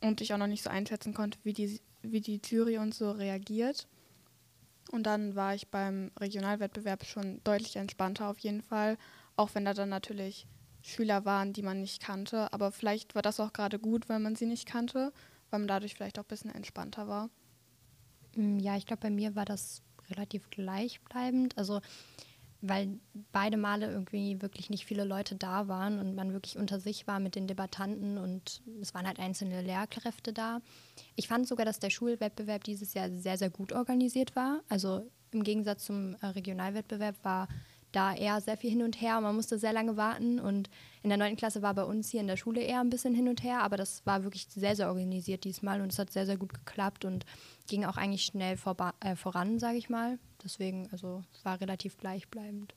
und 0.00 0.20
ich 0.20 0.32
auch 0.32 0.38
noch 0.38 0.46
nicht 0.46 0.62
so 0.62 0.70
einschätzen 0.70 1.14
konnte, 1.14 1.38
wie 1.44 1.52
die, 1.52 1.80
wie 2.02 2.20
die 2.20 2.40
Jury 2.44 2.78
und 2.78 2.94
so 2.94 3.10
reagiert. 3.10 3.86
Und 4.90 5.04
dann 5.04 5.34
war 5.36 5.54
ich 5.54 5.68
beim 5.68 6.10
Regionalwettbewerb 6.18 7.04
schon 7.04 7.40
deutlich 7.44 7.76
entspannter 7.76 8.28
auf 8.28 8.38
jeden 8.38 8.62
Fall, 8.62 8.98
auch 9.36 9.54
wenn 9.54 9.64
da 9.64 9.74
dann 9.74 9.88
natürlich 9.88 10.46
Schüler 10.82 11.24
waren, 11.24 11.52
die 11.52 11.62
man 11.62 11.80
nicht 11.80 12.02
kannte. 12.02 12.52
Aber 12.52 12.72
vielleicht 12.72 13.14
war 13.14 13.22
das 13.22 13.40
auch 13.40 13.52
gerade 13.52 13.78
gut, 13.78 14.08
weil 14.08 14.18
man 14.18 14.34
sie 14.36 14.46
nicht 14.46 14.66
kannte, 14.66 15.12
weil 15.50 15.60
man 15.60 15.68
dadurch 15.68 15.94
vielleicht 15.94 16.18
auch 16.18 16.24
ein 16.24 16.28
bisschen 16.28 16.54
entspannter 16.54 17.08
war. 17.08 17.30
Mm, 18.34 18.58
ja, 18.58 18.76
ich 18.76 18.86
glaube, 18.86 19.02
bei 19.02 19.10
mir 19.10 19.34
war 19.36 19.44
das 19.44 19.82
relativ 20.12 20.50
gleichbleibend. 20.50 21.56
Also 21.58 21.80
weil 22.62 23.00
beide 23.32 23.56
Male 23.56 23.90
irgendwie 23.90 24.40
wirklich 24.40 24.70
nicht 24.70 24.86
viele 24.86 25.04
Leute 25.04 25.34
da 25.34 25.66
waren 25.66 25.98
und 25.98 26.14
man 26.14 26.32
wirklich 26.32 26.56
unter 26.56 26.78
sich 26.78 27.08
war 27.08 27.18
mit 27.18 27.34
den 27.34 27.48
Debattanten 27.48 28.18
und 28.18 28.62
es 28.80 28.94
waren 28.94 29.06
halt 29.06 29.18
einzelne 29.18 29.62
Lehrkräfte 29.62 30.32
da. 30.32 30.60
Ich 31.16 31.26
fand 31.26 31.48
sogar, 31.48 31.66
dass 31.66 31.80
der 31.80 31.90
Schulwettbewerb 31.90 32.62
dieses 32.62 32.94
Jahr 32.94 33.10
sehr, 33.10 33.36
sehr 33.36 33.50
gut 33.50 33.72
organisiert 33.72 34.36
war. 34.36 34.60
Also 34.68 35.02
im 35.32 35.42
Gegensatz 35.42 35.86
zum 35.86 36.14
äh, 36.20 36.26
Regionalwettbewerb 36.26 37.16
war 37.24 37.48
da 37.92 38.14
eher 38.14 38.40
sehr 38.40 38.56
viel 38.56 38.70
hin 38.70 38.82
und 38.82 39.00
her. 39.00 39.20
Man 39.20 39.36
musste 39.36 39.58
sehr 39.58 39.72
lange 39.72 39.96
warten 39.96 40.40
und 40.40 40.68
in 41.02 41.08
der 41.08 41.18
9. 41.18 41.36
Klasse 41.36 41.62
war 41.62 41.74
bei 41.74 41.84
uns 41.84 42.10
hier 42.10 42.20
in 42.20 42.26
der 42.26 42.36
Schule 42.36 42.60
eher 42.60 42.80
ein 42.80 42.90
bisschen 42.90 43.14
hin 43.14 43.28
und 43.28 43.42
her, 43.42 43.62
aber 43.62 43.76
das 43.76 44.04
war 44.06 44.24
wirklich 44.24 44.46
sehr, 44.48 44.76
sehr 44.76 44.88
organisiert 44.88 45.44
diesmal 45.44 45.80
und 45.80 45.92
es 45.92 45.98
hat 45.98 46.10
sehr, 46.10 46.26
sehr 46.26 46.36
gut 46.36 46.54
geklappt 46.54 47.04
und 47.04 47.26
ging 47.68 47.84
auch 47.84 47.96
eigentlich 47.96 48.24
schnell 48.24 48.56
äh, 49.00 49.16
voran, 49.16 49.58
sage 49.58 49.78
ich 49.78 49.88
mal. 49.88 50.18
Deswegen, 50.42 50.88
also 50.90 51.22
es 51.32 51.44
war 51.44 51.60
relativ 51.60 51.98
gleichbleibend. 51.98 52.74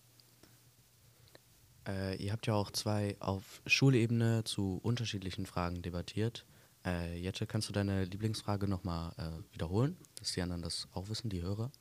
Äh, 1.88 2.16
ihr 2.24 2.32
habt 2.32 2.48
ja 2.48 2.54
auch 2.54 2.72
zwei 2.72 3.16
auf 3.20 3.62
Schulebene 3.66 4.44
zu 4.44 4.80
unterschiedlichen 4.82 5.46
Fragen 5.46 5.82
debattiert. 5.82 6.46
Äh, 6.86 7.18
Jette, 7.18 7.48
kannst 7.48 7.70
du 7.70 7.74
deine 7.74 8.06
Lieblingsfrage 8.06 8.68
nochmal 8.68 9.14
äh, 9.18 9.54
wiederholen, 9.54 9.98
dass 10.16 10.34
die 10.34 10.42
anderen 10.42 10.62
das 10.62 10.88
auch 10.94 11.10
wissen, 11.10 11.30
die 11.30 11.42
Hörer? 11.42 11.72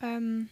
Ähm, 0.00 0.48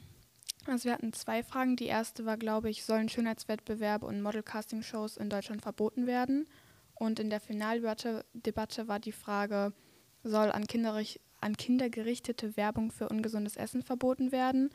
also 0.67 0.85
wir 0.85 0.93
hatten 0.93 1.13
zwei 1.13 1.43
Fragen. 1.43 1.77
Die 1.77 1.87
erste 1.87 2.25
war, 2.25 2.37
glaube 2.37 2.71
ich, 2.71 2.85
sollen 2.85 3.09
Schönheitswettbewerbe 3.09 4.07
und 4.07 4.23
Model-Casting-Shows 4.23 5.17
in 5.17 5.31
Deutschland 5.31 5.63
verboten 5.63 6.07
werden? 6.07 6.47
Und 6.95 7.21
in 7.21 7.31
der 7.31 7.41
Finaldebatte 7.41 8.25
Debatte 8.33 8.89
war 8.89 8.99
die 8.99 9.13
Frage, 9.13 9.73
soll 10.23 10.51
an, 10.51 10.67
an 11.41 11.57
Kinder 11.57 11.91
gerichtete 11.91 12.57
Werbung 12.57 12.91
für 12.91 13.09
ungesundes 13.09 13.57
Essen 13.57 13.83
verboten 13.83 14.33
werden? 14.33 14.71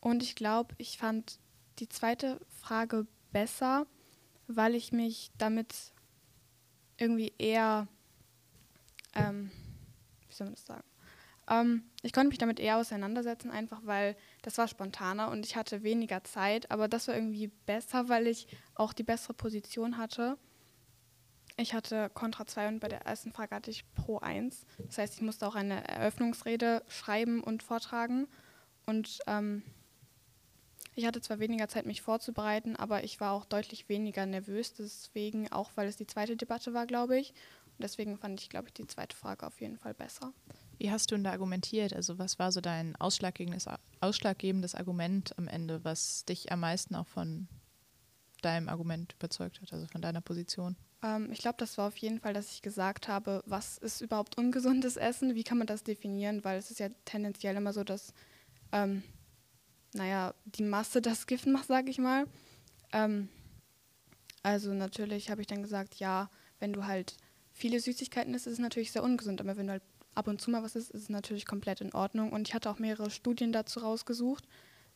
Und 0.00 0.22
ich 0.22 0.34
glaube, 0.34 0.74
ich 0.78 0.98
fand 0.98 1.38
die 1.78 1.88
zweite 1.88 2.40
Frage 2.60 3.06
besser, 3.32 3.86
weil 4.48 4.74
ich 4.74 4.92
mich 4.92 5.30
damit 5.38 5.92
irgendwie 6.98 7.32
eher, 7.38 7.88
ähm, 9.14 9.50
wie 10.28 10.34
soll 10.34 10.46
man 10.48 10.54
das 10.54 10.66
sagen? 10.66 10.91
Ähm, 11.52 11.82
ich 12.02 12.12
konnte 12.12 12.28
mich 12.28 12.38
damit 12.38 12.58
eher 12.58 12.78
auseinandersetzen, 12.78 13.50
einfach 13.50 13.80
weil 13.84 14.16
das 14.40 14.58
war 14.58 14.68
spontaner 14.68 15.30
und 15.30 15.44
ich 15.44 15.54
hatte 15.54 15.82
weniger 15.82 16.24
Zeit, 16.24 16.70
aber 16.70 16.88
das 16.88 17.08
war 17.08 17.14
irgendwie 17.14 17.48
besser, 17.66 18.08
weil 18.08 18.26
ich 18.26 18.48
auch 18.74 18.92
die 18.92 19.02
bessere 19.02 19.34
Position 19.34 19.98
hatte. 19.98 20.38
Ich 21.58 21.74
hatte 21.74 22.10
Kontra 22.14 22.46
2 22.46 22.68
und 22.68 22.80
bei 22.80 22.88
der 22.88 23.02
ersten 23.02 23.30
Frage 23.30 23.54
hatte 23.54 23.70
ich 23.70 23.84
Pro 23.94 24.18
1. 24.18 24.64
Das 24.86 24.98
heißt, 24.98 25.14
ich 25.14 25.20
musste 25.20 25.46
auch 25.46 25.54
eine 25.54 25.86
Eröffnungsrede 25.86 26.82
schreiben 26.88 27.44
und 27.44 27.62
vortragen. 27.62 28.26
Und 28.86 29.18
ähm, 29.26 29.62
ich 30.94 31.06
hatte 31.06 31.20
zwar 31.20 31.40
weniger 31.40 31.68
Zeit, 31.68 31.84
mich 31.84 32.00
vorzubereiten, 32.00 32.74
aber 32.74 33.04
ich 33.04 33.20
war 33.20 33.32
auch 33.32 33.44
deutlich 33.44 33.90
weniger 33.90 34.24
nervös. 34.24 34.72
Deswegen, 34.72 35.52
auch 35.52 35.70
weil 35.74 35.88
es 35.88 35.96
die 35.96 36.06
zweite 36.06 36.38
Debatte 36.38 36.72
war, 36.72 36.86
glaube 36.86 37.18
ich. 37.18 37.34
Und 37.72 37.82
deswegen 37.82 38.16
fand 38.16 38.40
ich, 38.40 38.48
glaube 38.48 38.68
ich, 38.68 38.74
die 38.74 38.86
zweite 38.86 39.14
Frage 39.14 39.46
auf 39.46 39.60
jeden 39.60 39.76
Fall 39.76 39.92
besser. 39.92 40.32
Wie 40.82 40.90
hast 40.90 41.12
du 41.12 41.14
denn 41.14 41.22
da 41.22 41.30
argumentiert? 41.30 41.92
Also 41.92 42.18
was 42.18 42.40
war 42.40 42.50
so 42.50 42.60
dein 42.60 42.96
ausschlaggebendes, 42.96 43.66
ausschlaggebendes 44.00 44.74
Argument 44.74 45.32
am 45.38 45.46
Ende, 45.46 45.84
was 45.84 46.24
dich 46.24 46.50
am 46.50 46.58
meisten 46.58 46.96
auch 46.96 47.06
von 47.06 47.46
deinem 48.40 48.68
Argument 48.68 49.12
überzeugt 49.12 49.60
hat, 49.60 49.72
also 49.72 49.86
von 49.86 50.02
deiner 50.02 50.20
Position? 50.20 50.74
Ähm, 51.04 51.30
ich 51.30 51.38
glaube, 51.38 51.54
das 51.58 51.78
war 51.78 51.86
auf 51.86 51.96
jeden 51.98 52.18
Fall, 52.18 52.34
dass 52.34 52.50
ich 52.50 52.62
gesagt 52.62 53.06
habe, 53.06 53.44
was 53.46 53.78
ist 53.78 54.00
überhaupt 54.00 54.36
ungesundes 54.36 54.96
Essen? 54.96 55.36
Wie 55.36 55.44
kann 55.44 55.56
man 55.56 55.68
das 55.68 55.84
definieren? 55.84 56.42
Weil 56.42 56.58
es 56.58 56.72
ist 56.72 56.80
ja 56.80 56.88
tendenziell 57.04 57.54
immer 57.54 57.72
so, 57.72 57.84
dass, 57.84 58.12
ähm, 58.72 59.04
naja, 59.94 60.34
die 60.46 60.64
Masse 60.64 61.00
das 61.00 61.26
Gift 61.28 61.46
macht, 61.46 61.68
sage 61.68 61.90
ich 61.90 61.98
mal. 61.98 62.26
Ähm, 62.90 63.28
also 64.42 64.74
natürlich 64.74 65.30
habe 65.30 65.42
ich 65.42 65.46
dann 65.46 65.62
gesagt, 65.62 66.00
ja, 66.00 66.28
wenn 66.58 66.72
du 66.72 66.86
halt 66.86 67.16
viele 67.52 67.78
Süßigkeiten 67.78 68.34
isst, 68.34 68.48
ist 68.48 68.54
es 68.54 68.58
natürlich 68.58 68.90
sehr 68.90 69.04
ungesund. 69.04 69.40
Aber 69.40 69.56
wenn 69.56 69.68
du 69.68 69.74
halt 69.74 69.82
ab 70.14 70.28
und 70.28 70.40
zu 70.40 70.50
mal 70.50 70.62
was 70.62 70.76
isst, 70.76 70.90
ist 70.90 71.02
es 71.02 71.08
natürlich 71.08 71.46
komplett 71.46 71.80
in 71.80 71.92
Ordnung. 71.92 72.32
Und 72.32 72.48
ich 72.48 72.54
hatte 72.54 72.70
auch 72.70 72.78
mehrere 72.78 73.10
Studien 73.10 73.52
dazu 73.52 73.80
rausgesucht, 73.80 74.46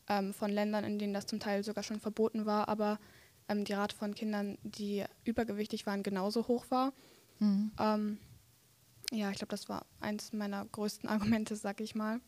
ähm, 0.09 0.33
von 0.35 0.51
Ländern, 0.51 0.85
in 0.85 0.99
denen 0.99 1.15
das 1.15 1.27
zum 1.27 1.41
Teil 1.41 1.65
sogar 1.65 1.83
schon 1.83 2.01
verboten 2.01 2.47
war, 2.47 2.69
aber 2.69 2.99
ähm, 3.49 3.65
die 3.65 3.73
Rate 3.73 3.97
von 3.97 4.15
Kindern, 4.15 4.59
die 4.63 5.05
übergewichtig 5.25 5.87
waren, 5.87 6.03
genauso 6.03 6.49
hoch 6.49 6.67
war. 6.71 6.93
Mhm. 7.39 7.73
Ähm, 7.79 8.19
ja, 9.13 9.31
ich 9.31 9.37
glaube, 9.37 9.51
das 9.51 9.69
war 9.69 9.87
eines 10.01 10.33
meiner 10.33 10.65
größten 10.67 11.09
Argumente, 11.09 11.57
sag 11.57 11.81
ich 11.81 11.95
mal. 11.95 12.21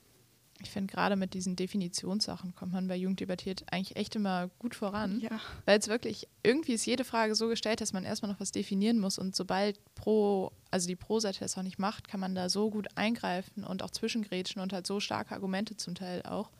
Ich 0.60 0.70
finde, 0.70 0.92
gerade 0.92 1.14
mit 1.14 1.34
diesen 1.34 1.54
Definitionssachen 1.54 2.54
kommt 2.54 2.72
man 2.72 2.88
bei 2.88 2.96
Jugend 2.96 3.20
debattiert 3.20 3.64
eigentlich 3.70 3.96
echt 3.96 4.16
immer 4.16 4.48
gut 4.58 4.74
voran. 4.74 5.20
Ja. 5.20 5.40
Weil 5.66 5.78
es 5.78 5.86
wirklich, 5.86 6.26
irgendwie 6.42 6.72
ist 6.72 6.84
jede 6.84 7.04
Frage 7.04 7.36
so 7.36 7.46
gestellt, 7.46 7.80
dass 7.80 7.92
man 7.92 8.04
erstmal 8.04 8.32
noch 8.32 8.40
was 8.40 8.50
definieren 8.50 8.98
muss. 8.98 9.18
Und 9.18 9.36
sobald 9.36 9.78
Pro, 9.94 10.50
also 10.72 10.88
die 10.88 10.96
Pro-Seite 10.96 11.40
das 11.40 11.56
auch 11.56 11.62
nicht 11.62 11.78
macht, 11.78 12.08
kann 12.08 12.18
man 12.18 12.34
da 12.34 12.48
so 12.48 12.70
gut 12.70 12.88
eingreifen 12.96 13.62
und 13.62 13.84
auch 13.84 13.90
zwischengrätschen 13.90 14.60
und 14.60 14.72
halt 14.72 14.86
so 14.86 14.98
starke 14.98 15.34
Argumente 15.34 15.76
zum 15.76 15.94
Teil 15.94 16.22
auch. 16.22 16.50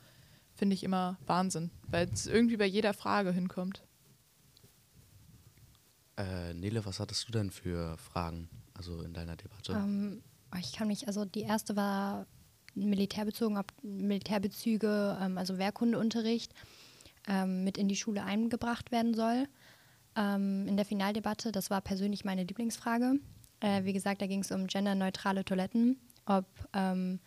Finde 0.54 0.74
ich 0.74 0.84
immer 0.84 1.18
Wahnsinn, 1.26 1.70
weil 1.88 2.08
es 2.12 2.26
irgendwie 2.26 2.56
bei 2.56 2.66
jeder 2.66 2.94
Frage 2.94 3.32
hinkommt. 3.32 3.82
Äh, 6.16 6.54
Nele, 6.54 6.84
was 6.84 7.00
hattest 7.00 7.26
du 7.28 7.32
denn 7.32 7.50
für 7.50 7.96
Fragen, 7.96 8.48
also 8.74 9.02
in 9.02 9.12
deiner 9.12 9.36
Debatte? 9.36 9.72
Ähm, 9.72 10.22
ich 10.58 10.72
kann 10.72 10.88
mich, 10.88 11.06
also 11.06 11.24
die 11.24 11.42
erste 11.42 11.76
war 11.76 12.26
militärbezogen, 12.78 13.60
Militärbezüge, 13.82 15.18
ähm, 15.20 15.38
also 15.38 15.58
Wehrkundeunterricht, 15.58 16.52
ähm, 17.28 17.64
mit 17.64 17.78
in 17.78 17.88
die 17.88 17.96
Schule 17.96 18.24
eingebracht 18.24 18.90
werden 18.92 19.14
soll. 19.14 19.46
Ähm, 20.16 20.66
in 20.66 20.76
der 20.76 20.86
Finaldebatte, 20.86 21.52
das 21.52 21.70
war 21.70 21.80
persönlich 21.80 22.24
meine 22.24 22.44
Lieblingsfrage. 22.44 23.20
Äh, 23.60 23.84
wie 23.84 23.92
gesagt, 23.92 24.22
da 24.22 24.26
ging 24.26 24.40
es 24.40 24.50
um 24.50 24.66
genderneutrale 24.66 25.44
Toiletten, 25.44 25.98
ob 26.26 26.46
ähm, 26.72 27.20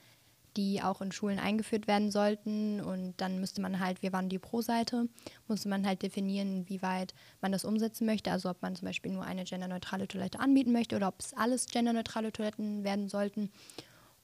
die 0.57 0.81
auch 0.81 1.01
in 1.01 1.11
Schulen 1.11 1.39
eingeführt 1.39 1.87
werden 1.87 2.11
sollten. 2.11 2.81
Und 2.81 3.13
dann 3.17 3.39
müsste 3.39 3.61
man 3.61 3.79
halt, 3.79 4.01
wir 4.01 4.11
waren 4.11 4.29
die 4.29 4.39
Pro-Seite, 4.39 5.07
musste 5.47 5.69
man 5.69 5.85
halt 5.85 6.01
definieren, 6.01 6.67
wie 6.67 6.81
weit 6.81 7.13
man 7.41 7.51
das 7.51 7.65
umsetzen 7.65 8.05
möchte. 8.05 8.31
Also 8.31 8.49
ob 8.49 8.61
man 8.61 8.75
zum 8.75 8.85
Beispiel 8.85 9.11
nur 9.11 9.23
eine 9.23 9.43
genderneutrale 9.43 10.07
Toilette 10.07 10.39
anbieten 10.39 10.71
möchte 10.71 10.95
oder 10.95 11.07
ob 11.07 11.19
es 11.19 11.33
alles 11.33 11.67
genderneutrale 11.67 12.31
Toiletten 12.31 12.83
werden 12.83 13.07
sollten. 13.07 13.51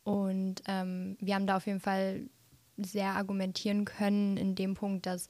Und 0.07 0.61
ähm, 0.67 1.17
wir 1.19 1.35
haben 1.35 1.47
da 1.47 1.57
auf 1.57 1.67
jeden 1.67 1.81
Fall 1.81 2.29
sehr 2.77 3.09
argumentieren 3.09 3.83
können 3.83 4.37
in 4.37 4.55
dem 4.55 4.73
Punkt, 4.73 5.05
dass 5.05 5.27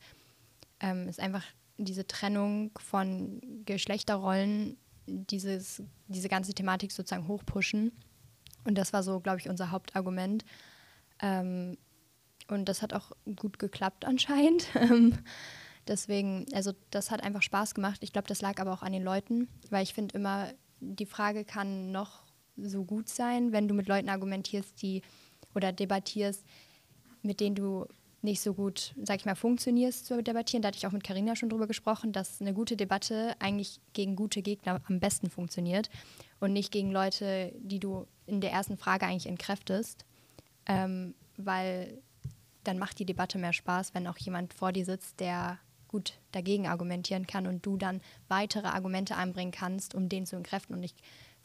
ähm, 0.80 1.08
es 1.10 1.18
einfach 1.18 1.44
diese 1.78 2.06
Trennung 2.06 2.70
von 2.78 3.42
Geschlechterrollen, 3.66 4.78
dieses, 5.08 5.82
diese 6.08 6.30
ganze 6.30 6.54
Thematik 6.54 6.92
sozusagen 6.92 7.28
hochpushen. 7.28 7.92
Und 8.66 8.78
das 8.78 8.94
war 8.94 9.02
so, 9.02 9.20
glaube 9.20 9.40
ich, 9.40 9.50
unser 9.50 9.72
Hauptargument. 9.72 10.46
Ähm, 11.24 11.80
und 12.48 12.70
das 12.70 12.84
hat 12.84 12.94
auch 12.94 13.14
gut 13.36 13.58
geklappt 13.58 14.06
anscheinend. 14.06 14.68
Ähm, 14.76 15.18
deswegen, 15.88 16.46
also 16.54 16.74
das 16.92 17.10
hat 17.10 17.24
einfach 17.24 17.42
Spaß 17.42 17.74
gemacht. 17.74 18.04
Ich 18.04 18.14
glaube, 18.14 18.28
das 18.28 18.42
lag 18.42 18.60
aber 18.60 18.74
auch 18.74 18.84
an 18.84 18.94
den 18.94 19.04
Leuten, 19.04 19.48
weil 19.72 19.82
ich 19.82 19.96
finde 19.96 20.16
immer, 20.16 20.54
die 20.82 21.08
Frage 21.08 21.46
kann 21.46 21.92
noch 21.92 22.27
so 22.58 22.84
gut 22.84 23.10
sein, 23.10 23.52
wenn 23.52 23.68
du 23.68 23.74
mit 23.74 23.88
Leuten 23.88 24.10
argumentierst, 24.10 24.82
die 24.82 25.02
oder 25.56 25.72
debattierst, 25.72 26.44
mit 27.22 27.40
denen 27.40 27.56
du 27.56 27.86
nicht 28.22 28.42
so 28.42 28.54
gut, 28.54 28.94
sag 29.04 29.20
ich 29.20 29.26
mal, 29.26 29.36
funktionierst 29.36 30.06
zu 30.06 30.22
debattieren. 30.22 30.62
Da 30.62 30.68
hatte 30.68 30.78
ich 30.78 30.88
auch 30.88 30.92
mit 30.92 31.04
Karina 31.04 31.36
schon 31.36 31.50
drüber 31.50 31.68
gesprochen, 31.68 32.12
dass 32.12 32.42
eine 32.42 32.54
gute 32.54 32.76
Debatte 32.76 33.36
eigentlich 33.40 33.80
gegen 33.94 34.16
gute 34.16 34.42
Gegner 34.42 34.82
am 34.88 35.00
besten 35.00 35.30
funktioniert 35.30 35.90
und 36.40 36.52
nicht 36.52 36.72
gegen 36.72 36.92
Leute, 36.92 37.54
die 37.60 37.80
du 37.80 38.08
in 38.26 38.42
der 38.42 38.52
ersten 38.52 38.78
Frage 38.78 39.06
eigentlich 39.06 39.28
entkräftest 39.28 40.06
ähm, 40.68 41.16
weil 41.38 42.02
dann 42.64 42.78
macht 42.78 43.00
die 43.00 43.06
Debatte 43.06 43.38
mehr 43.38 43.54
Spaß, 43.54 43.94
wenn 43.94 44.08
auch 44.08 44.18
jemand 44.18 44.54
vor 44.54 44.72
dir 44.72 44.86
sitzt, 44.86 45.20
der 45.20 45.58
gut 45.88 46.20
dagegen 46.34 46.68
argumentieren 46.68 47.26
kann 47.26 47.48
und 47.48 47.66
du 47.66 47.78
dann 47.78 48.02
weitere 48.28 48.68
Argumente 48.68 49.16
einbringen 49.16 49.54
kannst, 49.54 49.96
um 49.96 50.10
den 50.10 50.26
zu 50.26 50.36
entkräften. 50.36 50.76
Und 50.76 50.84
ich 50.84 50.94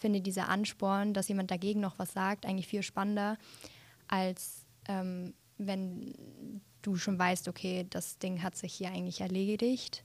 finde 0.02 0.20
dieser 0.20 0.48
Ansporn, 0.48 1.14
dass 1.14 1.28
jemand 1.28 1.50
dagegen 1.50 1.80
noch 1.80 1.98
was 1.98 2.12
sagt, 2.12 2.44
eigentlich 2.44 2.66
viel 2.66 2.82
spannender, 2.82 3.38
als 4.08 4.66
ähm, 4.86 5.32
wenn 5.56 6.60
du 6.82 6.96
schon 6.96 7.18
weißt, 7.18 7.48
okay, 7.48 7.86
das 7.88 8.18
Ding 8.18 8.42
hat 8.42 8.56
sich 8.56 8.74
hier 8.74 8.88
eigentlich 8.88 9.20
erledigt. 9.20 10.04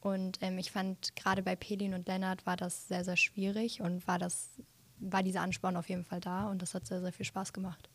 Und 0.00 0.38
ähm, 0.42 0.58
ich 0.58 0.70
fand, 0.70 1.16
gerade 1.16 1.42
bei 1.42 1.56
Pelin 1.56 1.94
und 1.94 2.06
Lennart 2.06 2.44
war 2.46 2.56
das 2.56 2.88
sehr, 2.88 3.04
sehr 3.04 3.16
schwierig 3.16 3.80
und 3.80 4.06
war, 4.06 4.18
das, 4.18 4.50
war 4.98 5.22
dieser 5.22 5.40
Ansporn 5.40 5.76
auf 5.76 5.88
jeden 5.88 6.04
Fall 6.04 6.20
da 6.20 6.50
und 6.50 6.60
das 6.60 6.74
hat 6.74 6.86
sehr, 6.86 7.00
sehr 7.00 7.12
viel 7.12 7.26
Spaß 7.26 7.52
gemacht. 7.52 7.88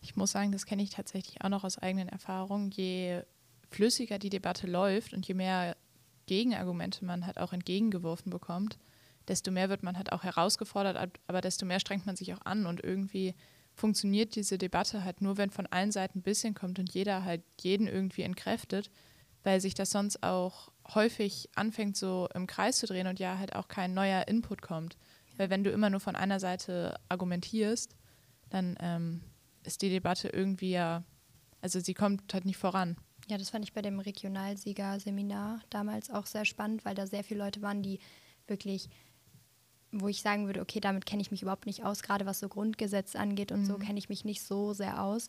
Ich 0.00 0.16
muss 0.16 0.32
sagen, 0.32 0.52
das 0.52 0.66
kenne 0.66 0.82
ich 0.82 0.90
tatsächlich 0.90 1.42
auch 1.42 1.48
noch 1.48 1.64
aus 1.64 1.78
eigenen 1.78 2.08
Erfahrungen. 2.08 2.70
Je 2.70 3.22
flüssiger 3.70 4.18
die 4.18 4.30
Debatte 4.30 4.66
läuft 4.66 5.12
und 5.12 5.26
je 5.26 5.34
mehr 5.34 5.76
Gegenargumente 6.26 7.04
man 7.04 7.26
halt 7.26 7.38
auch 7.38 7.52
entgegengeworfen 7.52 8.30
bekommt, 8.30 8.78
desto 9.28 9.50
mehr 9.50 9.68
wird 9.68 9.82
man 9.82 9.96
halt 9.96 10.12
auch 10.12 10.22
herausgefordert, 10.22 11.12
aber 11.26 11.40
desto 11.40 11.66
mehr 11.66 11.80
strengt 11.80 12.06
man 12.06 12.16
sich 12.16 12.34
auch 12.34 12.44
an 12.44 12.66
und 12.66 12.82
irgendwie 12.82 13.34
funktioniert 13.74 14.34
diese 14.34 14.58
Debatte 14.58 15.04
halt 15.04 15.20
nur, 15.20 15.36
wenn 15.36 15.50
von 15.50 15.66
allen 15.66 15.92
Seiten 15.92 16.18
ein 16.18 16.22
bisschen 16.22 16.54
kommt 16.54 16.78
und 16.78 16.92
jeder 16.92 17.24
halt 17.24 17.42
jeden 17.60 17.86
irgendwie 17.86 18.22
entkräftet, 18.22 18.90
weil 19.44 19.60
sich 19.60 19.74
das 19.74 19.90
sonst 19.90 20.22
auch 20.22 20.70
häufig 20.94 21.48
anfängt 21.54 21.96
so 21.96 22.28
im 22.34 22.46
Kreis 22.46 22.78
zu 22.78 22.86
drehen 22.86 23.06
und 23.06 23.20
ja 23.20 23.38
halt 23.38 23.54
auch 23.54 23.68
kein 23.68 23.94
neuer 23.94 24.26
Input 24.26 24.62
kommt. 24.62 24.96
Weil 25.36 25.50
wenn 25.50 25.62
du 25.62 25.70
immer 25.70 25.90
nur 25.90 26.00
von 26.00 26.16
einer 26.16 26.40
Seite 26.40 26.98
argumentierst, 27.08 27.94
dann 28.50 28.76
ähm, 28.80 29.20
ist 29.64 29.82
die 29.82 29.90
Debatte 29.90 30.28
irgendwie 30.28 30.70
ja, 30.72 31.04
also 31.60 31.78
sie 31.78 31.94
kommt 31.94 32.34
halt 32.34 32.44
nicht 32.44 32.56
voran. 32.56 32.96
Ja, 33.28 33.36
das 33.38 33.50
fand 33.50 33.64
ich 33.64 33.72
bei 33.72 33.82
dem 33.82 34.00
Regionalsieger-Seminar 34.00 35.60
damals 35.70 36.10
auch 36.10 36.26
sehr 36.26 36.44
spannend, 36.44 36.84
weil 36.84 36.94
da 36.94 37.06
sehr 37.06 37.22
viele 37.22 37.44
Leute 37.44 37.62
waren, 37.62 37.82
die 37.82 38.00
wirklich, 38.46 38.88
wo 39.92 40.08
ich 40.08 40.22
sagen 40.22 40.46
würde, 40.46 40.60
okay, 40.60 40.80
damit 40.80 41.06
kenne 41.06 41.22
ich 41.22 41.30
mich 41.30 41.42
überhaupt 41.42 41.66
nicht 41.66 41.84
aus, 41.84 42.02
gerade 42.02 42.26
was 42.26 42.40
so 42.40 42.48
Grundgesetz 42.48 43.16
angeht 43.16 43.52
und 43.52 43.60
mhm. 43.62 43.66
so 43.66 43.78
kenne 43.78 43.98
ich 43.98 44.08
mich 44.08 44.24
nicht 44.24 44.42
so 44.42 44.72
sehr 44.72 45.02
aus. 45.02 45.28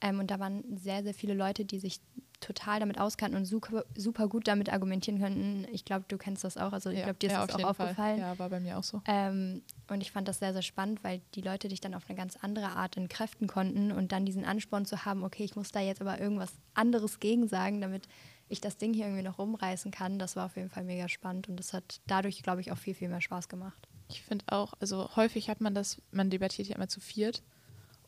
Ähm, 0.00 0.20
und 0.20 0.30
da 0.30 0.38
waren 0.38 0.64
sehr, 0.76 1.02
sehr 1.02 1.14
viele 1.14 1.34
Leute, 1.34 1.64
die 1.64 1.78
sich 1.78 2.00
total 2.40 2.78
damit 2.78 3.00
auskannten 3.00 3.36
und 3.36 3.46
super, 3.46 3.84
super 3.96 4.28
gut 4.28 4.46
damit 4.46 4.72
argumentieren 4.72 5.20
könnten. 5.20 5.66
Ich 5.72 5.84
glaube, 5.84 6.04
du 6.06 6.16
kennst 6.16 6.44
das 6.44 6.56
auch. 6.56 6.72
Also 6.72 6.90
ich 6.90 6.98
ja, 6.98 7.04
glaube, 7.04 7.18
dir 7.18 7.26
ist 7.26 7.32
ja, 7.32 7.46
das 7.46 7.56
auch 7.56 7.70
aufgefallen. 7.70 7.96
Fall. 7.96 8.18
Ja, 8.18 8.38
war 8.38 8.48
bei 8.48 8.60
mir 8.60 8.78
auch 8.78 8.84
so. 8.84 9.02
Ähm, 9.06 9.62
und 9.88 10.00
ich 10.00 10.12
fand 10.12 10.28
das 10.28 10.38
sehr, 10.38 10.52
sehr 10.52 10.62
spannend, 10.62 11.02
weil 11.02 11.20
die 11.34 11.40
Leute 11.40 11.66
dich 11.68 11.80
dann 11.80 11.94
auf 11.94 12.04
eine 12.08 12.16
ganz 12.16 12.36
andere 12.40 12.68
Art 12.68 12.96
entkräften 12.96 13.48
konnten 13.48 13.90
und 13.90 14.12
dann 14.12 14.24
diesen 14.24 14.44
Ansporn 14.44 14.86
zu 14.86 15.04
haben, 15.04 15.24
okay, 15.24 15.44
ich 15.44 15.56
muss 15.56 15.72
da 15.72 15.80
jetzt 15.80 16.00
aber 16.00 16.20
irgendwas 16.20 16.52
anderes 16.74 17.18
gegen 17.18 17.48
sagen, 17.48 17.80
damit 17.80 18.06
ich 18.48 18.60
das 18.60 18.76
Ding 18.76 18.94
hier 18.94 19.06
irgendwie 19.06 19.22
noch 19.22 19.38
rumreißen 19.38 19.90
kann. 19.90 20.18
Das 20.18 20.36
war 20.36 20.46
auf 20.46 20.56
jeden 20.56 20.70
Fall 20.70 20.84
mega 20.84 21.08
spannend 21.08 21.48
und 21.48 21.56
das 21.56 21.72
hat 21.72 22.00
dadurch, 22.06 22.42
glaube 22.42 22.60
ich, 22.60 22.72
auch 22.72 22.78
viel, 22.78 22.94
viel 22.94 23.08
mehr 23.08 23.20
Spaß 23.20 23.48
gemacht. 23.48 23.88
Ich 24.08 24.22
finde 24.22 24.44
auch, 24.48 24.72
also 24.80 25.14
häufig 25.16 25.50
hat 25.50 25.60
man 25.60 25.74
das, 25.74 26.00
man 26.10 26.30
debattiert 26.30 26.68
ja 26.68 26.76
immer 26.76 26.88
zu 26.88 27.00
viert 27.00 27.42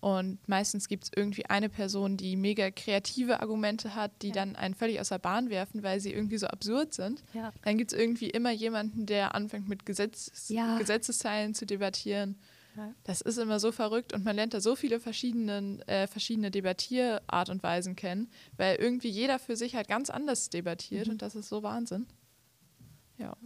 und 0.01 0.39
meistens 0.49 0.89
gibt 0.89 1.05
es 1.05 1.11
irgendwie 1.15 1.47
eine 1.47 1.69
Person, 1.69 2.17
die 2.17 2.37
mega 2.37 2.71
kreative 2.71 3.41
Argumente 3.41 3.95
hat, 3.95 4.11
die 4.23 4.29
ja. 4.29 4.35
dann 4.35 4.57
einen 4.57 4.75
völlig 4.75 4.99
aus 4.99 5.11
der 5.11 5.19
Bahn 5.19 5.51
werfen, 5.51 5.83
weil 5.83 6.01
sie 6.01 6.13
irgendwie 6.13 6.39
so 6.39 6.47
absurd 6.47 6.95
sind. 6.95 7.23
Ja. 7.35 7.53
Dann 7.63 7.77
gibt 7.77 7.93
es 7.93 7.99
irgendwie 7.99 8.31
immer 8.31 8.51
jemanden, 8.51 9.05
der 9.05 9.35
anfängt 9.35 9.69
mit 9.69 9.85
Gesetz 9.85 10.49
ja. 10.49 10.79
Gesetzesteilen 10.79 11.55
zu 11.55 11.67
debattieren. 11.67 12.39
Das 13.05 13.21
ist 13.21 13.39
immer 13.39 13.61
so 13.61 13.73
verrückt 13.73 14.13
und 14.13 14.25
man 14.25 14.37
lernt 14.37 14.55
da 14.55 14.61
so 14.61 14.77
viele 14.77 15.01
verschiedene, 15.01 15.81
äh, 15.87 16.07
verschiedene 16.07 16.51
Debattierart 16.51 17.51
und 17.51 17.63
Weisen 17.63 17.97
kennen, 17.97 18.31
weil 18.57 18.77
irgendwie 18.77 19.11
jeder 19.11 19.39
für 19.39 19.57
sich 19.57 19.75
halt 19.75 19.89
ganz 19.89 20.11
anders 20.11 20.51
debattiert 20.51 21.07
mhm. 21.07 21.13
und 21.13 21.23
das 21.23 21.35
ist 21.35 21.49
so 21.49 21.63
Wahnsinn. 21.63 22.07
Ja. 23.19 23.37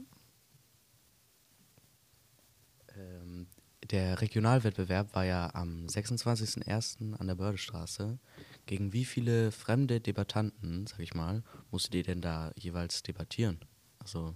Der 3.91 4.21
Regionalwettbewerb 4.21 5.15
war 5.15 5.25
ja 5.25 5.51
am 5.55 5.87
26.01. 5.87 7.15
an 7.15 7.27
der 7.27 7.35
Bördestraße. 7.35 8.19
Gegen 8.67 8.93
wie 8.93 9.05
viele 9.05 9.53
fremde 9.53 10.01
Debattanten, 10.01 10.87
sag 10.87 11.01
ich 11.01 11.15
mal, 11.15 11.43
musstet 11.71 11.95
ihr 11.95 12.03
denn 12.03 12.23
da 12.23 12.51
jeweils 12.57 13.03
debattieren? 13.03 13.61
Also 13.99 14.35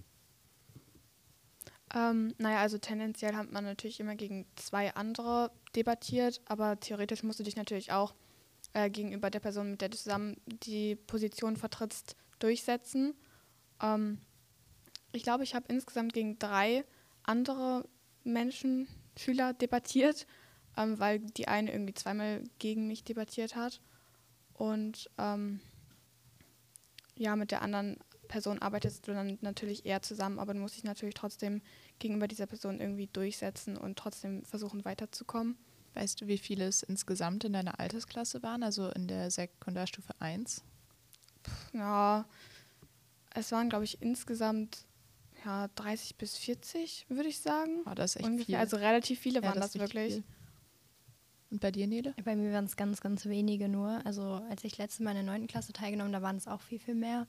Ähm, 1.95 2.35
naja, 2.37 2.59
also 2.59 2.77
tendenziell 2.77 3.35
hat 3.35 3.51
man 3.51 3.63
natürlich 3.63 3.99
immer 3.99 4.15
gegen 4.15 4.45
zwei 4.55 4.93
andere 4.93 5.51
debattiert, 5.75 6.41
aber 6.45 6.79
theoretisch 6.79 7.23
musst 7.23 7.39
du 7.39 7.43
dich 7.43 7.55
natürlich 7.55 7.91
auch 7.91 8.13
äh, 8.73 8.89
gegenüber 8.89 9.29
der 9.29 9.39
Person, 9.39 9.71
mit 9.71 9.81
der 9.81 9.89
du 9.89 9.97
zusammen 9.97 10.37
die 10.45 10.95
Position 10.95 11.57
vertrittst, 11.57 12.15
durchsetzen. 12.37 13.15
Ähm, 13.81 14.19
ich 15.11 15.23
glaube, 15.23 15.43
ich 15.43 15.55
habe 15.55 15.65
insgesamt 15.69 16.13
gegen 16.13 16.37
drei 16.37 16.85
andere 17.23 17.87
Menschen, 18.23 18.87
Schüler 19.17 19.53
debattiert, 19.53 20.27
ähm, 20.77 20.99
weil 20.99 21.19
die 21.19 21.47
eine 21.47 21.71
irgendwie 21.71 21.93
zweimal 21.93 22.43
gegen 22.59 22.87
mich 22.87 23.03
debattiert 23.03 23.55
hat. 23.55 23.81
Und 24.53 25.09
ähm, 25.17 25.59
ja, 27.15 27.35
mit 27.35 27.51
der 27.51 27.61
anderen 27.61 27.97
Person 28.29 28.59
arbeitest 28.61 29.05
du 29.07 29.13
dann 29.13 29.37
natürlich 29.41 29.85
eher 29.85 30.01
zusammen, 30.01 30.39
aber 30.39 30.53
du 30.53 30.59
musst 30.61 30.77
dich 30.77 30.85
natürlich 30.85 31.15
trotzdem 31.15 31.61
gegenüber 31.97 32.29
dieser 32.29 32.45
Person 32.45 32.79
irgendwie 32.79 33.07
durchsetzen 33.07 33.75
und 33.75 33.97
trotzdem 33.97 34.45
versuchen 34.45 34.85
weiterzukommen. 34.85 35.57
Weißt 35.95 36.21
du, 36.21 36.27
wie 36.27 36.37
viele 36.37 36.65
es 36.67 36.83
insgesamt 36.83 37.43
in 37.43 37.51
deiner 37.53 37.79
Altersklasse 37.79 38.41
waren, 38.43 38.63
also 38.63 38.89
in 38.91 39.07
der 39.07 39.31
Sekundarstufe 39.31 40.13
1? 40.19 40.63
Ja, 41.73 42.25
es 43.33 43.51
waren, 43.51 43.69
glaube 43.69 43.85
ich, 43.85 44.01
insgesamt 44.01 44.85
ja, 45.43 45.67
30 45.75 46.15
bis 46.15 46.37
40, 46.37 47.05
würde 47.09 47.29
ich 47.29 47.39
sagen. 47.39 47.81
Oh, 47.85 47.93
das 47.95 48.11
ist 48.11 48.15
echt 48.17 48.25
Ungefähr. 48.25 48.45
viel. 48.45 48.55
Also 48.57 48.77
relativ 48.77 49.19
viele 49.19 49.41
Ja, 49.41 49.47
waren 49.49 49.55
das, 49.55 49.73
richtig 49.75 49.81
wirklich. 49.81 50.13
viel. 50.13 50.23
Und 51.51 51.61
bei 51.61 51.71
dir, 51.71 51.87
Nele? 51.87 52.13
Bei 52.23 52.35
mir 52.35 52.53
waren 52.53 52.65
es 52.65 52.75
ganz, 52.77 53.01
ganz 53.01 53.25
wenige 53.25 53.67
nur. 53.69 54.05
Also 54.05 54.43
als 54.49 54.63
ich 54.63 54.77
letztes 54.77 54.99
Mal 54.99 55.11
in 55.11 55.25
der 55.25 55.33
9. 55.37 55.47
Klasse 55.47 55.73
teilgenommen, 55.73 56.13
da 56.13 56.21
waren 56.21 56.35
es 56.35 56.47
auch 56.47 56.61
viel, 56.61 56.77
viel 56.77 56.93
mehr. 56.93 57.25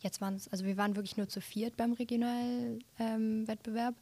Jetzt 0.00 0.20
waren 0.20 0.36
es, 0.36 0.48
also 0.48 0.64
wir 0.64 0.76
waren 0.76 0.94
wirklich 0.96 1.16
nur 1.16 1.28
zu 1.28 1.40
viert 1.40 1.76
beim 1.76 1.92
Regionalwettbewerb, 1.92 3.94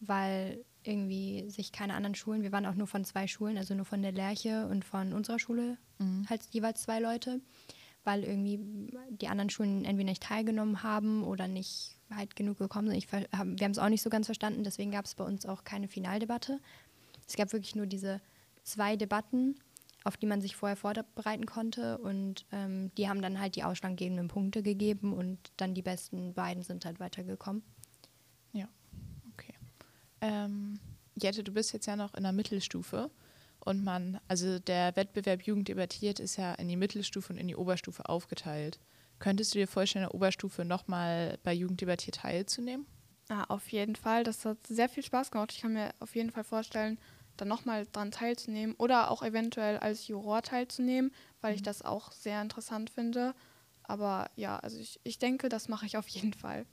weil 0.00 0.64
irgendwie 0.82 1.50
sich 1.50 1.72
keine 1.72 1.92
anderen 1.94 2.14
Schulen, 2.14 2.42
wir 2.42 2.52
waren 2.52 2.64
auch 2.66 2.74
nur 2.74 2.86
von 2.86 3.04
zwei 3.04 3.26
Schulen, 3.26 3.58
also 3.58 3.74
nur 3.74 3.84
von 3.84 4.00
der 4.02 4.12
Lerche 4.12 4.66
und 4.66 4.82
von 4.84 5.12
unserer 5.12 5.38
Schule, 5.38 5.76
halt 6.28 6.40
jeweils 6.50 6.82
zwei 6.82 7.00
Leute, 7.00 7.40
weil 8.04 8.24
irgendwie 8.24 8.58
die 9.10 9.28
anderen 9.28 9.50
Schulen 9.50 9.84
entweder 9.84 10.08
nicht 10.10 10.22
teilgenommen 10.22 10.82
haben 10.82 11.22
oder 11.24 11.48
nicht 11.48 11.96
halt 12.10 12.34
genug 12.34 12.56
gekommen 12.58 12.88
sind. 12.88 12.96
Ich, 12.96 13.12
wir 13.12 13.26
haben 13.30 13.56
es 13.58 13.78
auch 13.78 13.90
nicht 13.90 14.02
so 14.02 14.10
ganz 14.10 14.26
verstanden, 14.26 14.64
deswegen 14.64 14.90
gab 14.90 15.04
es 15.04 15.14
bei 15.14 15.24
uns 15.24 15.46
auch 15.46 15.64
keine 15.64 15.88
Finaldebatte. 15.88 16.58
Es 17.28 17.36
gab 17.36 17.52
wirklich 17.52 17.76
nur 17.76 17.86
diese 17.86 18.20
zwei 18.62 18.96
Debatten, 18.96 19.56
auf 20.04 20.16
die 20.16 20.26
man 20.26 20.40
sich 20.40 20.56
vorher 20.56 20.76
vorbereiten 20.76 21.46
konnte 21.46 21.98
und 21.98 22.46
ähm, 22.52 22.90
die 22.96 23.08
haben 23.08 23.22
dann 23.22 23.40
halt 23.40 23.56
die 23.56 23.64
ausschlaggebenden 23.64 24.28
Punkte 24.28 24.62
gegeben 24.62 25.12
und 25.12 25.38
dann 25.56 25.74
die 25.74 25.82
besten 25.82 26.34
beiden 26.34 26.62
sind 26.62 26.84
halt 26.84 27.00
weitergekommen. 27.00 27.62
Ja, 28.52 28.68
okay. 29.32 29.54
Ähm, 30.20 30.80
Jette, 31.20 31.44
du 31.44 31.52
bist 31.52 31.72
jetzt 31.72 31.86
ja 31.86 31.96
noch 31.96 32.14
in 32.14 32.22
der 32.22 32.32
Mittelstufe 32.32 33.10
und 33.64 33.84
man, 33.84 34.20
also 34.26 34.58
der 34.58 34.96
Wettbewerb 34.96 35.42
Jugend 35.42 35.68
debattiert 35.68 36.18
ist 36.18 36.36
ja 36.36 36.54
in 36.54 36.68
die 36.68 36.76
Mittelstufe 36.76 37.32
und 37.32 37.38
in 37.38 37.48
die 37.48 37.56
Oberstufe 37.56 38.08
aufgeteilt. 38.08 38.78
Könntest 39.18 39.54
du 39.54 39.58
dir 39.58 39.68
vorstellen, 39.68 40.04
in 40.04 40.08
der 40.08 40.14
Oberstufe 40.14 40.64
nochmal 40.64 41.38
bei 41.42 41.52
Jugend 41.52 41.82
debattiert 41.82 42.16
teilzunehmen? 42.16 42.86
Ja, 43.28 43.44
auf 43.44 43.70
jeden 43.70 43.96
Fall. 43.96 44.24
Das 44.24 44.44
hat 44.46 44.66
sehr 44.66 44.88
viel 44.88 45.02
Spaß 45.02 45.30
gemacht. 45.30 45.52
Ich 45.52 45.60
kann 45.60 45.74
mir 45.74 45.92
auf 46.00 46.16
jeden 46.16 46.30
Fall 46.30 46.42
vorstellen, 46.42 46.98
da 47.40 47.44
nochmal 47.44 47.86
dran 47.90 48.10
teilzunehmen 48.10 48.74
oder 48.76 49.10
auch 49.10 49.22
eventuell 49.22 49.78
als 49.78 50.08
Juror 50.08 50.42
teilzunehmen, 50.42 51.12
weil 51.40 51.54
ich 51.54 51.62
das 51.62 51.82
auch 51.82 52.12
sehr 52.12 52.40
interessant 52.42 52.90
finde. 52.90 53.34
Aber 53.82 54.30
ja, 54.36 54.58
also 54.58 54.78
ich, 54.78 55.00
ich 55.02 55.18
denke, 55.18 55.48
das 55.48 55.68
mache 55.68 55.86
ich 55.86 55.96
auf 55.96 56.08
jeden 56.08 56.32
Fall. 56.32 56.66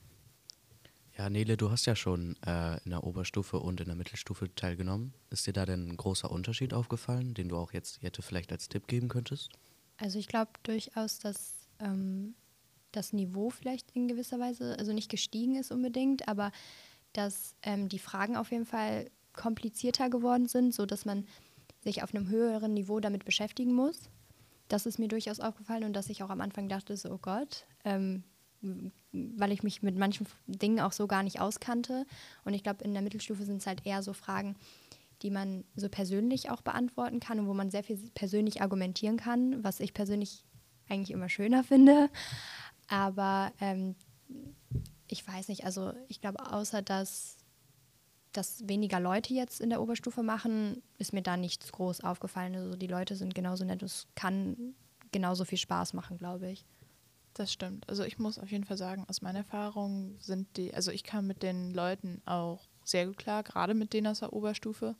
Ja, 1.17 1.31
Nele, 1.31 1.57
du 1.57 1.71
hast 1.71 1.87
ja 1.87 1.95
schon 1.95 2.35
äh, 2.45 2.77
in 2.83 2.91
der 2.91 3.03
Oberstufe 3.03 3.59
und 3.59 3.81
in 3.81 3.87
der 3.87 3.95
Mittelstufe 3.95 4.53
teilgenommen. 4.53 5.15
Ist 5.31 5.47
dir 5.47 5.53
da 5.53 5.65
denn 5.65 5.87
ein 5.87 5.97
großer 5.97 6.29
Unterschied 6.29 6.75
aufgefallen, 6.75 7.33
den 7.33 7.49
du 7.49 7.57
auch 7.57 7.73
jetzt 7.73 8.03
Jette 8.03 8.21
vielleicht 8.21 8.51
als 8.51 8.69
Tipp 8.69 8.87
geben 8.87 9.07
könntest? 9.07 9.49
Also 9.97 10.19
ich 10.19 10.27
glaube 10.27 10.51
durchaus, 10.61 11.17
dass 11.17 11.55
ähm, 11.79 12.35
das 12.91 13.13
Niveau 13.13 13.49
vielleicht 13.49 13.89
in 13.91 14.07
gewisser 14.07 14.39
Weise, 14.39 14.77
also 14.77 14.93
nicht 14.93 15.09
gestiegen 15.09 15.55
ist 15.55 15.71
unbedingt, 15.71 16.27
aber 16.27 16.51
dass 17.13 17.55
ähm, 17.63 17.89
die 17.89 17.97
Fragen 17.99 18.35
auf 18.35 18.51
jeden 18.51 18.67
Fall 18.67 19.09
komplizierter 19.37 20.09
geworden 20.09 20.47
sind, 20.47 20.73
sodass 20.73 21.05
man 21.05 21.25
sich 21.81 22.03
auf 22.03 22.13
einem 22.13 22.27
höheren 22.27 22.73
Niveau 22.73 22.99
damit 22.99 23.23
beschäftigen 23.23 23.73
muss. 23.73 24.09
Das 24.67 24.85
ist 24.85 24.99
mir 24.99 25.07
durchaus 25.07 25.39
aufgefallen 25.39 25.85
und 25.85 25.93
dass 25.93 26.09
ich 26.09 26.23
auch 26.23 26.29
am 26.29 26.41
Anfang 26.41 26.67
dachte, 26.67 26.97
so, 26.97 27.11
oh 27.11 27.19
Gott, 27.21 27.65
ähm, 27.85 28.23
weil 29.11 29.51
ich 29.51 29.63
mich 29.63 29.81
mit 29.81 29.97
manchen 29.97 30.27
Dingen 30.47 30.79
auch 30.79 30.91
so 30.91 31.07
gar 31.07 31.23
nicht 31.23 31.39
auskannte. 31.39 32.05
Und 32.43 32.53
ich 32.53 32.63
glaube, 32.63 32.83
in 32.83 32.93
der 32.93 33.01
Mittelstufe 33.01 33.45
sind 33.45 33.57
es 33.57 33.67
halt 33.67 33.85
eher 33.85 34.03
so 34.03 34.13
Fragen, 34.13 34.57
die 35.21 35.29
man 35.29 35.63
so 35.75 35.89
persönlich 35.89 36.49
auch 36.49 36.61
beantworten 36.61 37.19
kann 37.19 37.39
und 37.39 37.47
wo 37.47 37.53
man 37.53 37.71
sehr 37.71 37.83
viel 37.83 37.97
persönlich 38.13 38.61
argumentieren 38.61 39.17
kann, 39.17 39.63
was 39.63 39.79
ich 39.79 39.93
persönlich 39.93 40.43
eigentlich 40.89 41.11
immer 41.11 41.29
schöner 41.29 41.63
finde. 41.63 42.09
Aber 42.87 43.51
ähm, 43.59 43.95
ich 45.07 45.25
weiß 45.25 45.47
nicht, 45.47 45.65
also 45.65 45.93
ich 46.07 46.21
glaube, 46.21 46.51
außer 46.51 46.81
dass 46.81 47.36
das 48.37 48.67
weniger 48.67 48.99
Leute 48.99 49.33
jetzt 49.33 49.59
in 49.59 49.69
der 49.69 49.81
Oberstufe 49.81 50.23
machen, 50.23 50.81
ist 50.97 51.13
mir 51.13 51.23
da 51.23 51.37
nichts 51.37 51.71
groß 51.71 52.01
aufgefallen. 52.01 52.55
Also 52.55 52.77
die 52.77 52.87
Leute 52.87 53.15
sind 53.15 53.35
genauso 53.35 53.65
nett, 53.65 53.83
es 53.83 54.07
kann 54.15 54.75
genauso 55.11 55.45
viel 55.45 55.57
Spaß 55.57 55.93
machen, 55.93 56.17
glaube 56.17 56.49
ich. 56.51 56.65
Das 57.33 57.51
stimmt. 57.51 57.87
Also 57.89 58.03
ich 58.03 58.17
muss 58.17 58.39
auf 58.39 58.51
jeden 58.51 58.63
Fall 58.63 58.77
sagen, 58.77 59.05
aus 59.07 59.21
meiner 59.21 59.39
Erfahrung 59.39 60.15
sind 60.19 60.57
die, 60.57 60.73
also 60.73 60.91
ich 60.91 61.03
kam 61.03 61.27
mit 61.27 61.43
den 61.43 61.71
Leuten 61.71 62.21
auch 62.25 62.67
sehr 62.83 63.05
gut 63.05 63.17
klar, 63.17 63.43
gerade 63.43 63.73
mit 63.73 63.93
denen 63.93 64.07
aus 64.07 64.19
der 64.19 64.33
Oberstufe. 64.33 64.95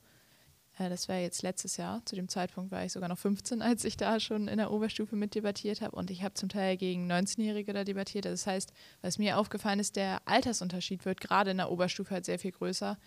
Äh, 0.78 0.90
das 0.90 1.10
war 1.10 1.18
jetzt 1.18 1.42
letztes 1.42 1.78
Jahr. 1.78 2.06
Zu 2.06 2.16
dem 2.16 2.28
Zeitpunkt 2.28 2.72
war 2.72 2.86
ich 2.86 2.92
sogar 2.92 3.10
noch 3.10 3.18
15, 3.18 3.62
als 3.64 3.84
ich 3.84 3.98
da 3.98 4.20
schon 4.20 4.48
in 4.48 4.58
der 4.58 4.72
Oberstufe 4.72 5.16
mit 5.16 5.36
debattiert 5.36 5.82
habe. 5.82 5.96
Und 5.96 6.12
ich 6.12 6.24
habe 6.24 6.34
zum 6.36 6.50
Teil 6.50 6.78
gegen 6.78 7.12
19-Jährige 7.12 7.74
da 7.74 7.84
debattiert. 7.84 8.26
Also 8.26 8.34
Das 8.44 8.48
heißt, 8.48 8.74
was 9.02 9.18
mir 9.18 9.38
aufgefallen 9.38 9.80
ist, 9.80 9.96
der 9.96 10.22
Altersunterschied 10.26 11.06
wird 11.06 11.22
gerade 11.22 11.52
in 11.52 11.58
der 11.58 11.72
Oberstufe 11.72 12.14
halt 12.14 12.26
sehr 12.26 12.40
viel 12.40 12.52
größer. 12.52 12.98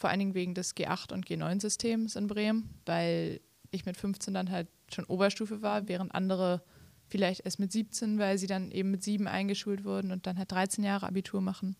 Vor 0.00 0.08
allen 0.08 0.18
Dingen 0.18 0.34
wegen 0.34 0.54
des 0.54 0.74
G8 0.74 1.12
und 1.12 1.26
G9-Systems 1.26 2.16
in 2.16 2.26
Bremen, 2.26 2.70
weil 2.86 3.42
ich 3.70 3.84
mit 3.84 3.98
15 3.98 4.32
dann 4.32 4.50
halt 4.50 4.66
schon 4.90 5.04
Oberstufe 5.04 5.60
war, 5.60 5.88
während 5.88 6.14
andere 6.14 6.62
vielleicht 7.06 7.44
erst 7.44 7.58
mit 7.58 7.70
17, 7.70 8.18
weil 8.18 8.38
sie 8.38 8.46
dann 8.46 8.70
eben 8.70 8.90
mit 8.90 9.04
7 9.04 9.28
eingeschult 9.28 9.84
wurden 9.84 10.10
und 10.10 10.26
dann 10.26 10.38
halt 10.38 10.50
13 10.50 10.84
Jahre 10.84 11.06
Abitur 11.06 11.42
machen, 11.42 11.76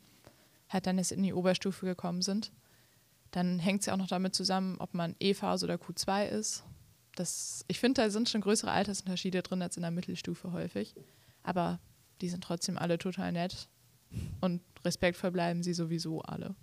halt 0.68 0.86
dann 0.86 0.98
erst 0.98 1.12
in 1.12 1.22
die 1.22 1.32
Oberstufe 1.32 1.86
gekommen 1.86 2.20
sind. 2.20 2.52
Dann 3.30 3.58
hängt 3.58 3.80
es 3.80 3.86
ja 3.86 3.94
auch 3.94 3.98
noch 3.98 4.06
damit 4.06 4.34
zusammen, 4.34 4.76
ob 4.80 4.92
man 4.92 5.16
E-Phase 5.18 5.64
oder 5.64 5.76
Q2 5.76 6.26
ist. 6.26 6.62
Das, 7.14 7.64
ich 7.68 7.80
finde, 7.80 8.02
da 8.02 8.10
sind 8.10 8.28
schon 8.28 8.42
größere 8.42 8.70
Altersunterschiede 8.70 9.40
drin 9.40 9.62
als 9.62 9.78
in 9.78 9.82
der 9.82 9.92
Mittelstufe 9.92 10.52
häufig. 10.52 10.94
Aber 11.42 11.80
die 12.20 12.28
sind 12.28 12.44
trotzdem 12.44 12.76
alle 12.76 12.98
total 12.98 13.32
nett. 13.32 13.70
Und 14.42 14.60
respektvoll 14.84 15.30
bleiben 15.30 15.62
sie 15.62 15.72
sowieso 15.72 16.20
alle. 16.20 16.54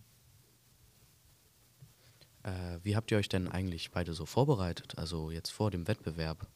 Äh, 2.43 2.79
wie 2.83 2.95
habt 2.95 3.11
ihr 3.11 3.17
euch 3.17 3.29
denn 3.29 3.47
eigentlich 3.47 3.91
beide 3.91 4.13
so 4.13 4.25
vorbereitet, 4.25 4.97
also 4.97 5.31
jetzt 5.31 5.49
vor 5.49 5.71
dem 5.71 5.87
Wettbewerb? 5.87 6.47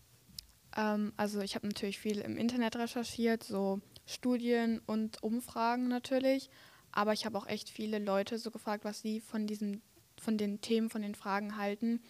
Ähm, 0.76 1.13
also 1.17 1.41
ich 1.41 1.56
habe 1.56 1.67
natürlich 1.67 2.00
viel 2.00 2.20
im 2.20 2.38
Internet 2.38 2.76
recherchiert, 2.76 3.44
so 3.44 3.82
Studien 4.06 4.82
und 4.86 5.22
Umfragen 5.24 5.88
natürlich. 5.88 6.50
Aber 6.91 7.13
ich 7.13 7.26
habe 7.26 7.38
auch 7.38 7.48
echt 7.48 7.70
viele 7.70 8.00
Leute 8.00 8.38
so 8.38 8.52
gefragt, 8.52 8.84
was 8.84 9.02
sie 9.02 9.22
von 9.22 9.48
diesem, 9.48 9.82
von 10.17 10.38
den 10.38 10.62
Themen, 10.62 10.89
von 10.89 11.02
den 11.02 11.15
Fragen 11.15 11.58
halten. 11.58 12.02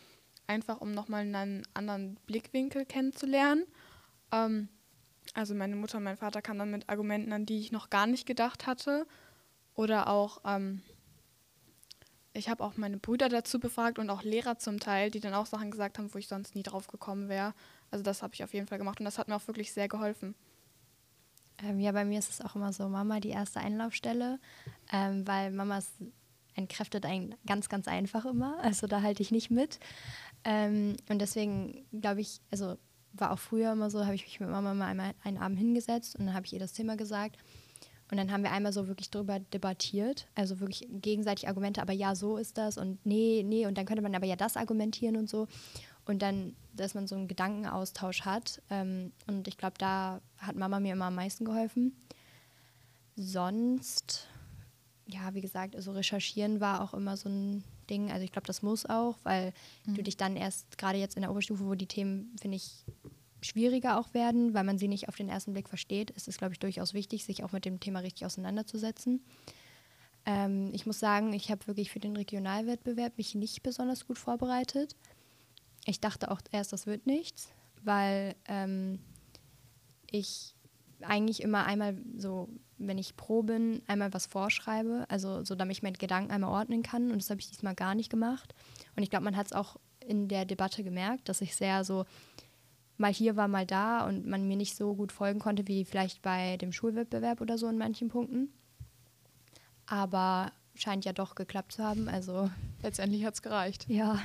Einfach 0.47 0.81
um 0.81 0.91
nochmal 0.91 1.21
einen 1.21 1.63
anderen 1.73 2.15
Blickwinkel 2.25 2.85
kennenzulernen. 2.85 3.65
Ähm, 4.31 4.69
also 5.33 5.53
meine 5.53 5.75
Mutter 5.75 5.97
und 5.97 6.03
mein 6.03 6.17
Vater 6.17 6.41
kamen 6.41 6.59
dann 6.59 6.71
mit 6.71 6.89
Argumenten, 6.89 7.31
an 7.31 7.45
die 7.45 7.59
ich 7.59 7.71
noch 7.71 7.89
gar 7.89 8.07
nicht 8.07 8.25
gedacht 8.25 8.65
hatte. 8.65 9.05
Oder 9.75 10.07
auch, 10.09 10.41
ähm, 10.45 10.81
ich 12.33 12.49
habe 12.49 12.63
auch 12.63 12.77
meine 12.77 12.97
Brüder 12.97 13.29
dazu 13.29 13.59
befragt 13.59 13.99
und 13.99 14.09
auch 14.09 14.23
Lehrer 14.23 14.57
zum 14.57 14.79
Teil, 14.79 15.11
die 15.11 15.19
dann 15.19 15.33
auch 15.33 15.45
Sachen 15.45 15.71
gesagt 15.71 15.97
haben, 15.97 16.13
wo 16.13 16.17
ich 16.17 16.27
sonst 16.27 16.55
nie 16.55 16.63
drauf 16.63 16.87
gekommen 16.87 17.29
wäre. 17.29 17.53
Also 17.89 18.03
das 18.03 18.23
habe 18.23 18.33
ich 18.33 18.43
auf 18.43 18.53
jeden 18.53 18.67
Fall 18.67 18.77
gemacht 18.77 18.99
und 18.99 19.05
das 19.05 19.17
hat 19.17 19.27
mir 19.27 19.35
auch 19.35 19.47
wirklich 19.47 19.73
sehr 19.73 19.87
geholfen. 19.87 20.35
Ähm, 21.63 21.79
ja, 21.79 21.91
bei 21.91 22.05
mir 22.05 22.19
ist 22.19 22.29
es 22.29 22.41
auch 22.41 22.55
immer 22.55 22.73
so, 22.73 22.87
Mama 22.87 23.19
die 23.19 23.29
erste 23.29 23.59
Einlaufstelle, 23.59 24.39
ähm, 24.91 25.27
weil 25.27 25.51
Mamas 25.51 25.91
entkräftet 26.55 27.05
einen 27.05 27.35
ganz, 27.45 27.69
ganz 27.69 27.87
einfach 27.87 28.25
immer. 28.25 28.57
Also 28.63 28.87
da 28.87 29.01
halte 29.01 29.21
ich 29.21 29.31
nicht 29.31 29.51
mit. 29.51 29.79
Ähm, 30.43 30.95
und 31.09 31.19
deswegen 31.19 31.85
glaube 31.91 32.21
ich, 32.21 32.41
also 32.49 32.77
war 33.13 33.31
auch 33.31 33.39
früher 33.39 33.73
immer 33.73 33.89
so, 33.89 34.05
habe 34.05 34.15
ich 34.15 34.23
mich 34.23 34.39
mit 34.39 34.49
Mama 34.49 34.73
mal 34.73 34.87
einmal 34.87 35.13
einen 35.23 35.37
Abend 35.37 35.59
hingesetzt 35.59 36.15
und 36.15 36.27
dann 36.27 36.35
habe 36.35 36.45
ich 36.45 36.53
ihr 36.53 36.59
das 36.59 36.73
Thema 36.73 36.95
gesagt. 36.95 37.37
Und 38.11 38.17
dann 38.17 38.31
haben 38.31 38.43
wir 38.43 38.51
einmal 38.51 38.73
so 38.73 38.87
wirklich 38.87 39.09
drüber 39.09 39.39
debattiert, 39.39 40.27
also 40.35 40.59
wirklich 40.59 40.87
gegenseitig 40.89 41.47
Argumente, 41.47 41.81
aber 41.81 41.93
ja, 41.93 42.13
so 42.13 42.37
ist 42.37 42.57
das 42.57 42.77
und 42.77 43.03
nee, 43.05 43.41
nee, 43.43 43.65
und 43.65 43.77
dann 43.77 43.85
könnte 43.85 44.03
man 44.03 44.13
aber 44.13 44.25
ja 44.25 44.35
das 44.35 44.57
argumentieren 44.57 45.15
und 45.15 45.29
so. 45.29 45.47
Und 46.05 46.21
dann, 46.21 46.55
dass 46.73 46.93
man 46.93 47.07
so 47.07 47.15
einen 47.15 47.27
Gedankenaustausch 47.27 48.21
hat. 48.21 48.61
Ähm, 48.69 49.13
und 49.27 49.47
ich 49.47 49.57
glaube, 49.57 49.75
da 49.77 50.19
hat 50.37 50.55
Mama 50.55 50.79
mir 50.79 50.93
immer 50.93 51.05
am 51.05 51.15
meisten 51.15 51.45
geholfen. 51.45 51.95
Sonst 53.15 54.27
ja, 55.13 55.33
wie 55.33 55.41
gesagt, 55.41 55.75
also 55.75 55.91
recherchieren 55.91 56.59
war 56.59 56.81
auch 56.81 56.93
immer 56.93 57.17
so 57.17 57.29
ein 57.29 57.63
Ding. 57.89 58.11
Also 58.11 58.23
ich 58.23 58.31
glaube, 58.31 58.47
das 58.47 58.61
muss 58.61 58.85
auch, 58.85 59.17
weil 59.23 59.53
mhm. 59.85 59.95
du 59.95 60.03
dich 60.03 60.17
dann 60.17 60.35
erst, 60.35 60.77
gerade 60.77 60.97
jetzt 60.97 61.15
in 61.15 61.21
der 61.21 61.31
Oberstufe, 61.31 61.65
wo 61.65 61.75
die 61.75 61.87
Themen, 61.87 62.35
finde 62.41 62.57
ich, 62.57 62.85
schwieriger 63.41 63.99
auch 63.99 64.13
werden, 64.13 64.53
weil 64.53 64.63
man 64.63 64.77
sie 64.77 64.87
nicht 64.87 65.09
auf 65.09 65.15
den 65.15 65.29
ersten 65.29 65.53
Blick 65.53 65.69
versteht, 65.69 66.11
ist 66.11 66.27
es, 66.27 66.37
glaube 66.37 66.53
ich, 66.53 66.59
durchaus 66.59 66.93
wichtig, 66.93 67.25
sich 67.25 67.43
auch 67.43 67.51
mit 67.51 67.65
dem 67.65 67.79
Thema 67.79 67.99
richtig 67.99 68.25
auseinanderzusetzen. 68.25 69.23
Ähm, 70.25 70.69
ich 70.73 70.85
muss 70.85 70.99
sagen, 70.99 71.33
ich 71.33 71.51
habe 71.51 71.65
wirklich 71.67 71.91
für 71.91 71.99
den 71.99 72.15
Regionalwettbewerb 72.15 73.17
mich 73.17 73.35
nicht 73.35 73.63
besonders 73.63 74.05
gut 74.05 74.17
vorbereitet. 74.17 74.95
Ich 75.85 75.99
dachte 75.99 76.29
auch 76.29 76.41
erst, 76.51 76.73
das 76.73 76.85
wird 76.85 77.07
nichts, 77.07 77.49
weil 77.83 78.35
ähm, 78.47 78.99
ich 80.09 80.55
eigentlich 81.01 81.41
immer 81.41 81.65
einmal 81.65 81.97
so, 82.17 82.49
wenn 82.77 82.99
ich 82.99 83.15
pro 83.15 83.41
bin, 83.41 83.81
einmal 83.87 84.13
was 84.13 84.27
vorschreibe, 84.27 85.05
also 85.09 85.43
so, 85.43 85.55
damit 85.55 85.77
ich 85.77 85.83
meinen 85.83 85.93
Gedanken 85.93 86.31
einmal 86.31 86.51
ordnen 86.51 86.83
kann. 86.83 87.11
Und 87.11 87.21
das 87.21 87.29
habe 87.31 87.39
ich 87.39 87.49
diesmal 87.49 87.73
gar 87.73 87.95
nicht 87.95 88.11
gemacht. 88.11 88.53
Und 88.95 89.01
ich 89.01 89.09
glaube, 89.09 89.25
man 89.25 89.35
hat 89.35 89.47
es 89.47 89.53
auch 89.53 89.77
in 89.99 90.27
der 90.27 90.45
Debatte 90.45 90.83
gemerkt, 90.83 91.29
dass 91.29 91.41
ich 91.41 91.55
sehr 91.55 91.83
so 91.83 92.05
mal 93.01 93.13
hier 93.13 93.35
war, 93.35 93.49
mal 93.49 93.65
da 93.65 94.07
und 94.07 94.25
man 94.25 94.47
mir 94.47 94.55
nicht 94.55 94.77
so 94.77 94.95
gut 94.95 95.11
folgen 95.11 95.39
konnte 95.39 95.67
wie 95.67 95.83
vielleicht 95.83 96.21
bei 96.21 96.55
dem 96.57 96.71
Schulwettbewerb 96.71 97.41
oder 97.41 97.57
so 97.57 97.67
in 97.67 97.77
manchen 97.77 98.07
Punkten. 98.07 98.49
Aber 99.85 100.53
scheint 100.75 101.03
ja 101.03 101.11
doch 101.11 101.35
geklappt 101.35 101.73
zu 101.73 101.83
haben. 101.83 102.07
Also 102.07 102.49
letztendlich 102.81 103.25
hat 103.25 103.33
es 103.33 103.41
gereicht. 103.41 103.89
Ja. 103.89 104.21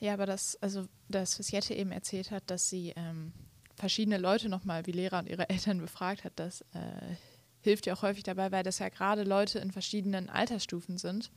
Ja, 0.00 0.12
aber 0.12 0.26
das, 0.26 0.56
also 0.62 0.86
das, 1.08 1.38
was 1.38 1.50
Jette 1.50 1.74
eben 1.74 1.90
erzählt 1.90 2.30
hat, 2.30 2.44
dass 2.50 2.68
sie 2.68 2.92
ähm, 2.94 3.32
verschiedene 3.74 4.18
Leute 4.18 4.48
nochmal 4.48 4.86
wie 4.86 4.92
Lehrer 4.92 5.18
und 5.18 5.28
ihre 5.28 5.48
Eltern 5.48 5.78
befragt 5.80 6.24
hat, 6.24 6.34
das 6.36 6.60
äh, 6.72 7.16
hilft 7.62 7.86
ja 7.86 7.94
auch 7.94 8.02
häufig 8.02 8.22
dabei, 8.22 8.52
weil 8.52 8.62
das 8.62 8.78
ja 8.78 8.88
gerade 8.90 9.24
Leute 9.24 9.58
in 9.58 9.72
verschiedenen 9.72 10.28
Altersstufen 10.28 10.98
sind. 10.98 11.30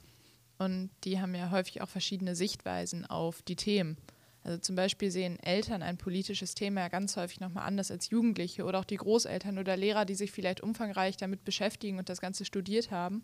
Und 0.60 0.92
die 1.06 1.20
haben 1.20 1.34
ja 1.34 1.50
häufig 1.50 1.82
auch 1.82 1.90
verschiedene 1.90 2.36
Sichtweisen 2.36 3.06
auf 3.06 3.42
die 3.42 3.56
Themen. 3.56 3.98
Also 4.44 4.58
zum 4.58 4.76
Beispiel 4.76 5.12
sehen 5.12 5.38
Eltern 5.40 5.84
ein 5.84 5.98
politisches 5.98 6.56
Thema 6.56 6.82
ja 6.82 6.88
ganz 6.88 7.16
häufig 7.16 7.40
nochmal 7.40 7.68
anders 7.68 7.92
als 7.92 8.10
Jugendliche 8.10 8.64
oder 8.64 8.80
auch 8.80 8.86
die 8.86 8.98
Großeltern 8.98 9.60
oder 9.60 9.78
Lehrer, 9.78 10.06
die 10.06 10.16
sich 10.16 10.32
vielleicht 10.32 10.62
umfangreich 10.62 11.16
damit 11.18 11.44
beschäftigen 11.44 12.00
und 12.00 12.10
das 12.10 12.22
Ganze 12.22 12.44
studiert 12.44 12.90
haben. 12.90 13.24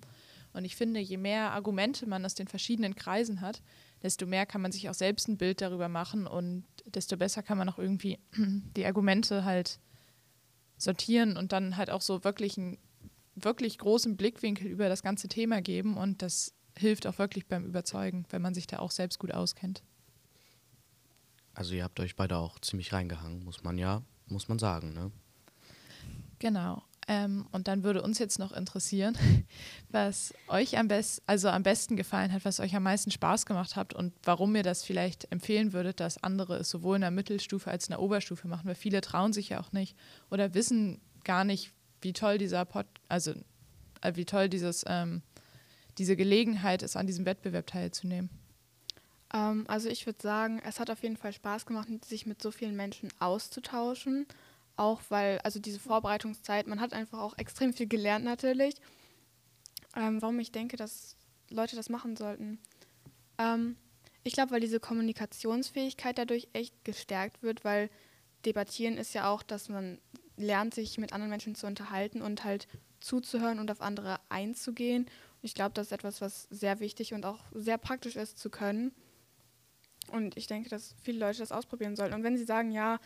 Und 0.53 0.63
ich 0.63 0.75
finde, 0.75 0.99
je 0.99 1.17
mehr 1.17 1.51
Argumente 1.51 2.07
man 2.07 2.23
aus 2.23 2.35
den 2.35 2.47
verschiedenen 2.47 2.95
Kreisen 2.95 3.41
hat, 3.41 3.61
desto 4.03 4.27
mehr 4.27 4.45
kann 4.45 4.61
man 4.61 4.71
sich 4.71 4.89
auch 4.89 4.93
selbst 4.93 5.27
ein 5.27 5.37
Bild 5.37 5.61
darüber 5.61 5.89
machen 5.89 6.27
und 6.27 6.65
desto 6.85 7.17
besser 7.17 7.41
kann 7.41 7.57
man 7.57 7.69
auch 7.69 7.79
irgendwie 7.79 8.19
die 8.75 8.85
Argumente 8.85 9.43
halt 9.43 9.79
sortieren 10.77 11.35
und 11.35 11.51
dann 11.51 11.77
halt 11.77 11.89
auch 11.89 12.01
so 12.01 12.23
wirklich 12.23 12.57
einen 12.57 12.77
wirklich 13.35 13.77
großen 13.79 14.17
Blickwinkel 14.17 14.67
über 14.67 14.89
das 14.89 15.03
ganze 15.03 15.27
Thema 15.27 15.61
geben. 15.61 15.97
Und 15.97 16.21
das 16.21 16.53
hilft 16.77 17.07
auch 17.07 17.17
wirklich 17.17 17.47
beim 17.47 17.65
Überzeugen, 17.65 18.25
wenn 18.29 18.41
man 18.41 18.53
sich 18.53 18.67
da 18.67 18.79
auch 18.79 18.91
selbst 18.91 19.19
gut 19.19 19.31
auskennt. 19.31 19.83
Also 21.57 21.73
ihr 21.73 21.83
habt 21.83 21.99
euch 21.99 22.15
beide 22.15 22.37
auch 22.37 22.59
ziemlich 22.59 22.93
reingehangen, 22.93 23.43
muss 23.43 23.63
man 23.63 23.79
ja, 23.79 24.03
muss 24.27 24.47
man 24.47 24.59
sagen, 24.59 24.93
ne? 24.93 25.11
Genau. 26.37 26.83
Ähm, 27.07 27.47
und 27.51 27.67
dann 27.67 27.83
würde 27.83 28.03
uns 28.03 28.19
jetzt 28.19 28.37
noch 28.37 28.51
interessieren, 28.51 29.17
was 29.89 30.35
euch 30.49 30.77
am 30.77 30.87
besten, 30.87 31.23
also 31.25 31.49
am 31.49 31.63
besten 31.63 31.95
gefallen 31.95 32.31
hat, 32.31 32.45
was 32.45 32.59
euch 32.59 32.75
am 32.75 32.83
meisten 32.83 33.09
Spaß 33.09 33.47
gemacht 33.47 33.75
hat 33.75 33.95
und 33.95 34.13
warum 34.23 34.55
ihr 34.55 34.61
das 34.61 34.83
vielleicht 34.83 35.31
empfehlen 35.31 35.73
würdet, 35.73 35.99
dass 35.99 36.23
andere 36.23 36.57
es 36.57 36.69
sowohl 36.69 36.97
in 36.97 37.01
der 37.01 37.09
Mittelstufe 37.09 37.71
als 37.71 37.87
in 37.87 37.91
der 37.93 38.01
Oberstufe 38.01 38.47
machen, 38.47 38.67
weil 38.67 38.75
viele 38.75 39.01
trauen 39.01 39.33
sich 39.33 39.49
ja 39.49 39.59
auch 39.59 39.71
nicht 39.71 39.97
oder 40.29 40.53
wissen 40.53 41.01
gar 41.23 41.43
nicht, 41.43 41.73
wie 42.01 42.13
toll 42.13 42.37
dieser 42.37 42.65
Pod, 42.65 42.85
also 43.09 43.31
äh, 44.01 44.11
wie 44.13 44.25
toll 44.25 44.47
dieses, 44.47 44.85
ähm, 44.85 45.23
diese 45.97 46.15
Gelegenheit 46.15 46.83
ist, 46.83 46.95
an 46.95 47.07
diesem 47.07 47.25
Wettbewerb 47.25 47.65
teilzunehmen. 47.65 48.29
Ähm, 49.33 49.65
also 49.67 49.89
ich 49.89 50.05
würde 50.05 50.21
sagen, 50.21 50.61
es 50.65 50.79
hat 50.79 50.89
auf 50.89 51.03
jeden 51.03 51.17
Fall 51.17 51.33
Spaß 51.33 51.65
gemacht, 51.65 51.87
sich 52.05 52.25
mit 52.25 52.41
so 52.41 52.51
vielen 52.51 52.75
Menschen 52.75 53.09
auszutauschen. 53.19 54.25
Auch 54.75 55.01
weil, 55.09 55.39
also 55.39 55.59
diese 55.59 55.79
Vorbereitungszeit, 55.79 56.67
man 56.67 56.79
hat 56.79 56.93
einfach 56.93 57.19
auch 57.19 57.37
extrem 57.37 57.73
viel 57.73 57.87
gelernt 57.87 58.25
natürlich. 58.25 58.75
Ähm, 59.95 60.21
warum 60.21 60.39
ich 60.39 60.51
denke, 60.51 60.77
dass 60.77 61.15
Leute 61.49 61.75
das 61.75 61.89
machen 61.89 62.15
sollten. 62.15 62.59
Ähm, 63.37 63.75
ich 64.23 64.33
glaube, 64.33 64.51
weil 64.51 64.59
diese 64.59 64.79
Kommunikationsfähigkeit 64.79 66.17
dadurch 66.17 66.49
echt 66.53 66.83
gestärkt 66.83 67.41
wird, 67.41 67.63
weil 67.63 67.89
debattieren 68.45 68.97
ist 68.97 69.13
ja 69.13 69.29
auch, 69.29 69.41
dass 69.41 69.69
man 69.69 69.99
lernt, 70.35 70.73
sich 70.73 70.97
mit 70.97 71.13
anderen 71.13 71.31
Menschen 71.31 71.55
zu 71.55 71.65
unterhalten 71.65 72.21
und 72.21 72.43
halt 72.43 72.67
zuzuhören 72.99 73.59
und 73.59 73.71
auf 73.71 73.81
andere 73.81 74.19
einzugehen. 74.29 75.07
Ich 75.41 75.55
glaube, 75.55 75.73
das 75.73 75.87
ist 75.87 75.91
etwas, 75.91 76.21
was 76.21 76.43
sehr 76.49 76.79
wichtig 76.79 77.13
und 77.13 77.25
auch 77.25 77.39
sehr 77.53 77.77
praktisch 77.77 78.15
ist 78.15 78.37
zu 78.37 78.49
können. 78.49 78.91
Und 80.11 80.37
ich 80.37 80.47
denke, 80.47 80.69
dass 80.69 80.95
viele 81.01 81.19
Leute 81.19 81.39
das 81.39 81.51
ausprobieren 81.51 81.95
sollten. 81.95 82.15
Und 82.15 82.23
wenn 82.23 82.37
sie 82.37 82.45
sagen, 82.45 82.71
ja, 82.71 82.99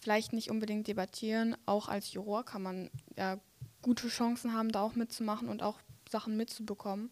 vielleicht 0.00 0.32
nicht 0.32 0.50
unbedingt 0.50 0.86
debattieren, 0.86 1.56
auch 1.66 1.88
als 1.88 2.12
Juror 2.12 2.44
kann 2.44 2.62
man 2.62 2.90
ja 3.16 3.38
gute 3.82 4.08
Chancen 4.08 4.52
haben, 4.52 4.72
da 4.72 4.82
auch 4.82 4.94
mitzumachen 4.94 5.48
und 5.48 5.62
auch 5.62 5.78
Sachen 6.08 6.36
mitzubekommen. 6.36 7.10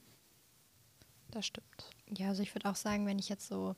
Das 1.31 1.46
stimmt. 1.46 1.90
Ja, 2.16 2.29
also 2.29 2.42
ich 2.42 2.55
würde 2.55 2.68
auch 2.68 2.77
sagen, 2.77 3.07
wenn 3.07 3.18
ich 3.18 3.29
jetzt 3.29 3.48
so, 3.48 3.74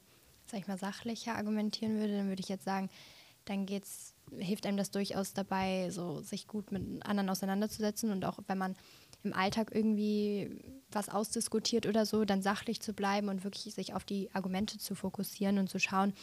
sag 0.46 0.60
ich 0.60 0.66
mal, 0.66 0.78
sachlicher 0.78 1.36
argumentieren 1.36 1.98
würde, 1.98 2.16
dann 2.16 2.28
würde 2.28 2.40
ich 2.40 2.48
jetzt 2.48 2.64
sagen, 2.64 2.90
dann 3.46 3.64
geht's, 3.64 4.14
hilft 4.38 4.66
einem 4.66 4.76
das 4.76 4.90
durchaus 4.90 5.32
dabei, 5.32 5.90
so 5.90 6.20
sich 6.20 6.46
gut 6.46 6.72
mit 6.72 7.04
anderen 7.06 7.30
auseinanderzusetzen 7.30 8.10
und 8.10 8.24
auch 8.24 8.38
wenn 8.46 8.58
man 8.58 8.76
im 9.26 9.32
Alltag 9.32 9.70
irgendwie 9.74 10.60
was 10.90 11.08
ausdiskutiert 11.08 11.86
oder 11.86 12.06
so, 12.06 12.24
dann 12.24 12.42
sachlich 12.42 12.80
zu 12.80 12.92
bleiben 12.92 13.28
und 13.28 13.44
wirklich 13.44 13.74
sich 13.74 13.94
auf 13.94 14.04
die 14.04 14.30
Argumente 14.32 14.78
zu 14.78 14.94
fokussieren 14.94 15.58
und 15.58 15.68
zu 15.68 15.78
schauen, 15.78 16.14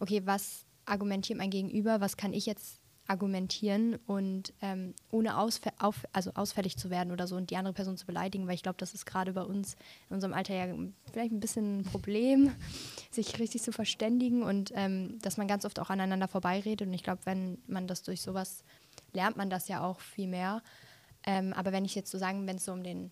okay, 0.00 0.22
was 0.24 0.64
argumentiert 0.84 1.38
mein 1.38 1.50
Gegenüber, 1.50 2.00
was 2.00 2.16
kann 2.16 2.32
ich 2.32 2.46
jetzt 2.46 2.80
argumentieren 3.06 3.96
und 4.06 4.52
ähm, 4.62 4.94
ohne 5.10 5.36
ausfä 5.36 5.70
auf, 5.80 6.06
also 6.12 6.30
ausfällig 6.34 6.76
zu 6.76 6.90
werden 6.90 7.10
oder 7.10 7.26
so 7.26 7.34
und 7.34 7.50
die 7.50 7.56
andere 7.56 7.74
Person 7.74 7.96
zu 7.96 8.06
beleidigen, 8.06 8.46
weil 8.46 8.54
ich 8.54 8.62
glaube, 8.62 8.78
das 8.78 8.94
ist 8.94 9.04
gerade 9.04 9.32
bei 9.32 9.42
uns 9.42 9.74
in 10.08 10.14
unserem 10.14 10.32
Alter 10.32 10.54
ja 10.54 10.72
vielleicht 11.10 11.32
ein 11.32 11.40
bisschen 11.40 11.80
ein 11.80 11.84
Problem, 11.84 12.52
sich 13.10 13.36
richtig 13.40 13.62
zu 13.62 13.72
verständigen 13.72 14.44
und 14.44 14.70
ähm, 14.76 15.18
dass 15.22 15.38
man 15.38 15.48
ganz 15.48 15.64
oft 15.64 15.80
auch 15.80 15.90
aneinander 15.90 16.28
vorbeiredet 16.28 16.86
und 16.86 16.94
ich 16.94 17.02
glaube, 17.02 17.22
wenn 17.24 17.58
man 17.66 17.88
das 17.88 18.04
durch 18.04 18.22
sowas 18.22 18.62
lernt 19.12 19.36
man 19.36 19.50
das 19.50 19.66
ja 19.66 19.82
auch 19.82 19.98
viel 19.98 20.28
mehr. 20.28 20.62
Ähm, 21.26 21.52
aber 21.52 21.72
wenn 21.72 21.84
ich 21.84 21.94
jetzt 21.94 22.10
so 22.10 22.18
sagen, 22.18 22.46
wenn 22.46 22.56
es 22.56 22.64
so 22.64 22.72
um 22.72 22.82
den 22.82 23.10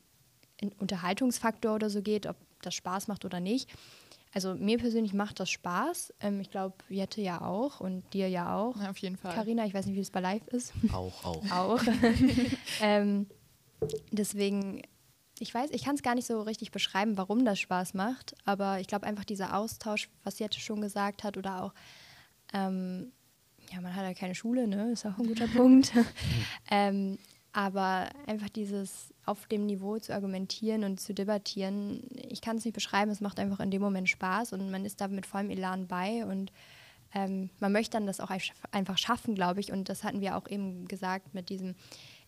Unterhaltungsfaktor 0.79 1.75
oder 1.75 1.90
so 1.90 2.03
geht, 2.03 2.27
ob 2.27 2.37
das 2.62 2.75
Spaß 2.75 3.09
macht 3.09 3.25
oder 3.25 3.40
nicht. 3.40 3.71
Also 4.35 4.55
mir 4.55 4.79
persönlich 4.79 5.14
macht 5.14 5.40
das 5.40 5.51
Spaß. 5.51 6.12
Ähm, 6.21 6.40
ich 6.40 6.51
glaube, 6.51 6.77
Jette 6.88 7.21
ja 7.21 7.40
auch 7.40 7.81
und 7.81 8.03
dir 8.12 8.29
ja 8.29 8.55
auch. 8.57 8.77
Ja, 8.81 8.90
auf 8.90 8.99
jeden 8.99 9.16
Fall. 9.16 9.35
Carina, 9.35 9.64
ich 9.64 9.75
weiß 9.75 9.87
nicht, 9.87 9.97
wie 9.97 10.01
es 10.01 10.11
bei 10.11 10.21
Live 10.21 10.47
ist. 10.49 10.73
Auch, 10.92 11.25
auch. 11.25 11.51
auch. 11.51 11.83
ähm, 12.83 13.27
deswegen, 14.11 14.83
ich 15.38 15.55
weiß, 15.55 15.71
ich 15.71 15.85
kann 15.85 15.94
es 15.94 16.03
gar 16.03 16.14
nicht 16.14 16.27
so 16.27 16.42
richtig 16.42 16.73
beschreiben, 16.73 17.16
warum 17.16 17.44
das 17.44 17.59
Spaß 17.59 17.94
macht. 17.94 18.35
Aber 18.44 18.81
ich 18.81 18.87
glaube 18.87 19.07
einfach 19.07 19.25
dieser 19.25 19.57
Austausch, 19.57 20.11
was 20.25 20.38
Jette 20.38 20.61
schon 20.61 20.81
gesagt 20.81 21.25
hat, 21.25 21.37
oder 21.37 21.64
auch, 21.64 21.75
ähm, 22.53 23.12
ja, 23.73 23.81
man 23.81 23.94
hat 23.94 24.05
ja 24.05 24.14
keine 24.14 24.35
Schule, 24.35 24.66
ne? 24.66 24.92
Ist 24.92 25.07
auch 25.07 25.18
ein 25.18 25.27
guter 25.27 25.47
Punkt. 25.57 25.92
Aber 27.53 28.09
einfach 28.27 28.49
dieses 28.49 29.15
auf 29.25 29.47
dem 29.47 29.67
Niveau 29.67 29.99
zu 29.99 30.15
argumentieren 30.15 30.85
und 30.85 31.01
zu 31.01 31.15
debattieren, 31.15 32.03
ich 32.29 32.41
kann 32.41 32.57
es 32.57 32.65
nicht 32.65 32.75
beschreiben, 32.75 33.11
es 33.11 33.21
macht 33.21 33.39
einfach 33.39 33.61
in 33.61 33.71
dem 33.71 33.83
Moment 33.83 34.09
Spaß 34.09 34.53
und 34.53 34.71
man 34.71 34.85
ist 34.85 35.01
da 35.01 35.09
mit 35.09 35.27
vollem 35.27 35.51
Elan 35.51 35.87
bei 35.87 36.25
und 36.25 36.53
ähm, 37.15 37.49
man 37.59 37.73
möchte 37.73 37.93
dann 37.93 38.07
das 38.07 38.21
auch 38.21 38.31
einfach 38.71 38.99
schaffen, 38.99 39.35
glaube 39.35 39.61
ich. 39.61 39.73
Und 39.73 39.89
das 39.89 40.05
hatten 40.05 40.21
wir 40.21 40.37
auch 40.37 40.49
eben 40.49 40.87
gesagt 40.87 41.35
mit 41.35 41.49
diesem, 41.49 41.75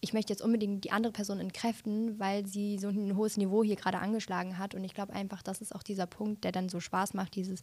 ich 0.01 0.13
möchte 0.13 0.33
jetzt 0.33 0.43
unbedingt 0.43 0.85
die 0.85 0.93
andere 0.93 1.13
Person 1.13 1.39
entkräften, 1.39 2.19
weil 2.19 2.47
sie 2.47 2.79
so 2.79 2.89
ein 2.89 3.17
hohes 3.17 3.37
Niveau 3.37 3.63
hier 3.63 3.77
gerade 3.77 3.99
angeschlagen 3.99 4.59
hat. 4.59 4.75
Und 4.75 4.85
ich 4.85 4.95
glaube 4.95 5.13
einfach, 5.13 5.43
das 5.43 5.61
ist 5.61 5.75
auch 5.75 5.83
dieser 5.83 6.07
Punkt, 6.07 6.45
der 6.45 6.53
dann 6.53 6.69
so 6.69 6.81
Spaß 6.81 7.15
macht, 7.15 7.35
dieses, 7.35 7.61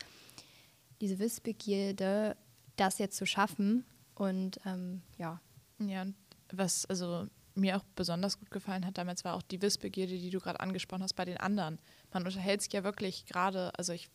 diese 1.02 1.18
Wissbegierde, 1.18 2.38
das 2.76 3.00
jetzt 3.00 3.18
zu 3.18 3.26
schaffen. 3.26 3.84
Und 4.14 4.60
ähm, 4.66 5.02
ja. 5.18 5.42
Ja, 5.80 6.06
was, 6.52 6.86
also 6.86 7.28
mir 7.58 7.78
auch 7.78 7.84
besonders 7.96 8.40
gut 8.40 8.52
gefallen 8.52 8.86
hat 8.86 8.98
damals 8.98 9.26
war 9.26 9.36
auch 9.36 9.42
die 9.42 9.62
Wissbegierde, 9.62 10.18
die 10.18 10.30
du 10.30 10.40
gerade 10.40 10.60
angesprochen 10.60 11.04
hast 11.04 11.16
bei 11.16 11.26
den 11.26 11.38
anderen. 11.38 11.80
Man 12.12 12.26
unterhält 12.26 12.62
sich 12.62 12.74
ja 12.74 12.84
wirklich 12.84 13.26
gerade, 13.26 13.72
also 13.78 13.94
ich 13.94 14.10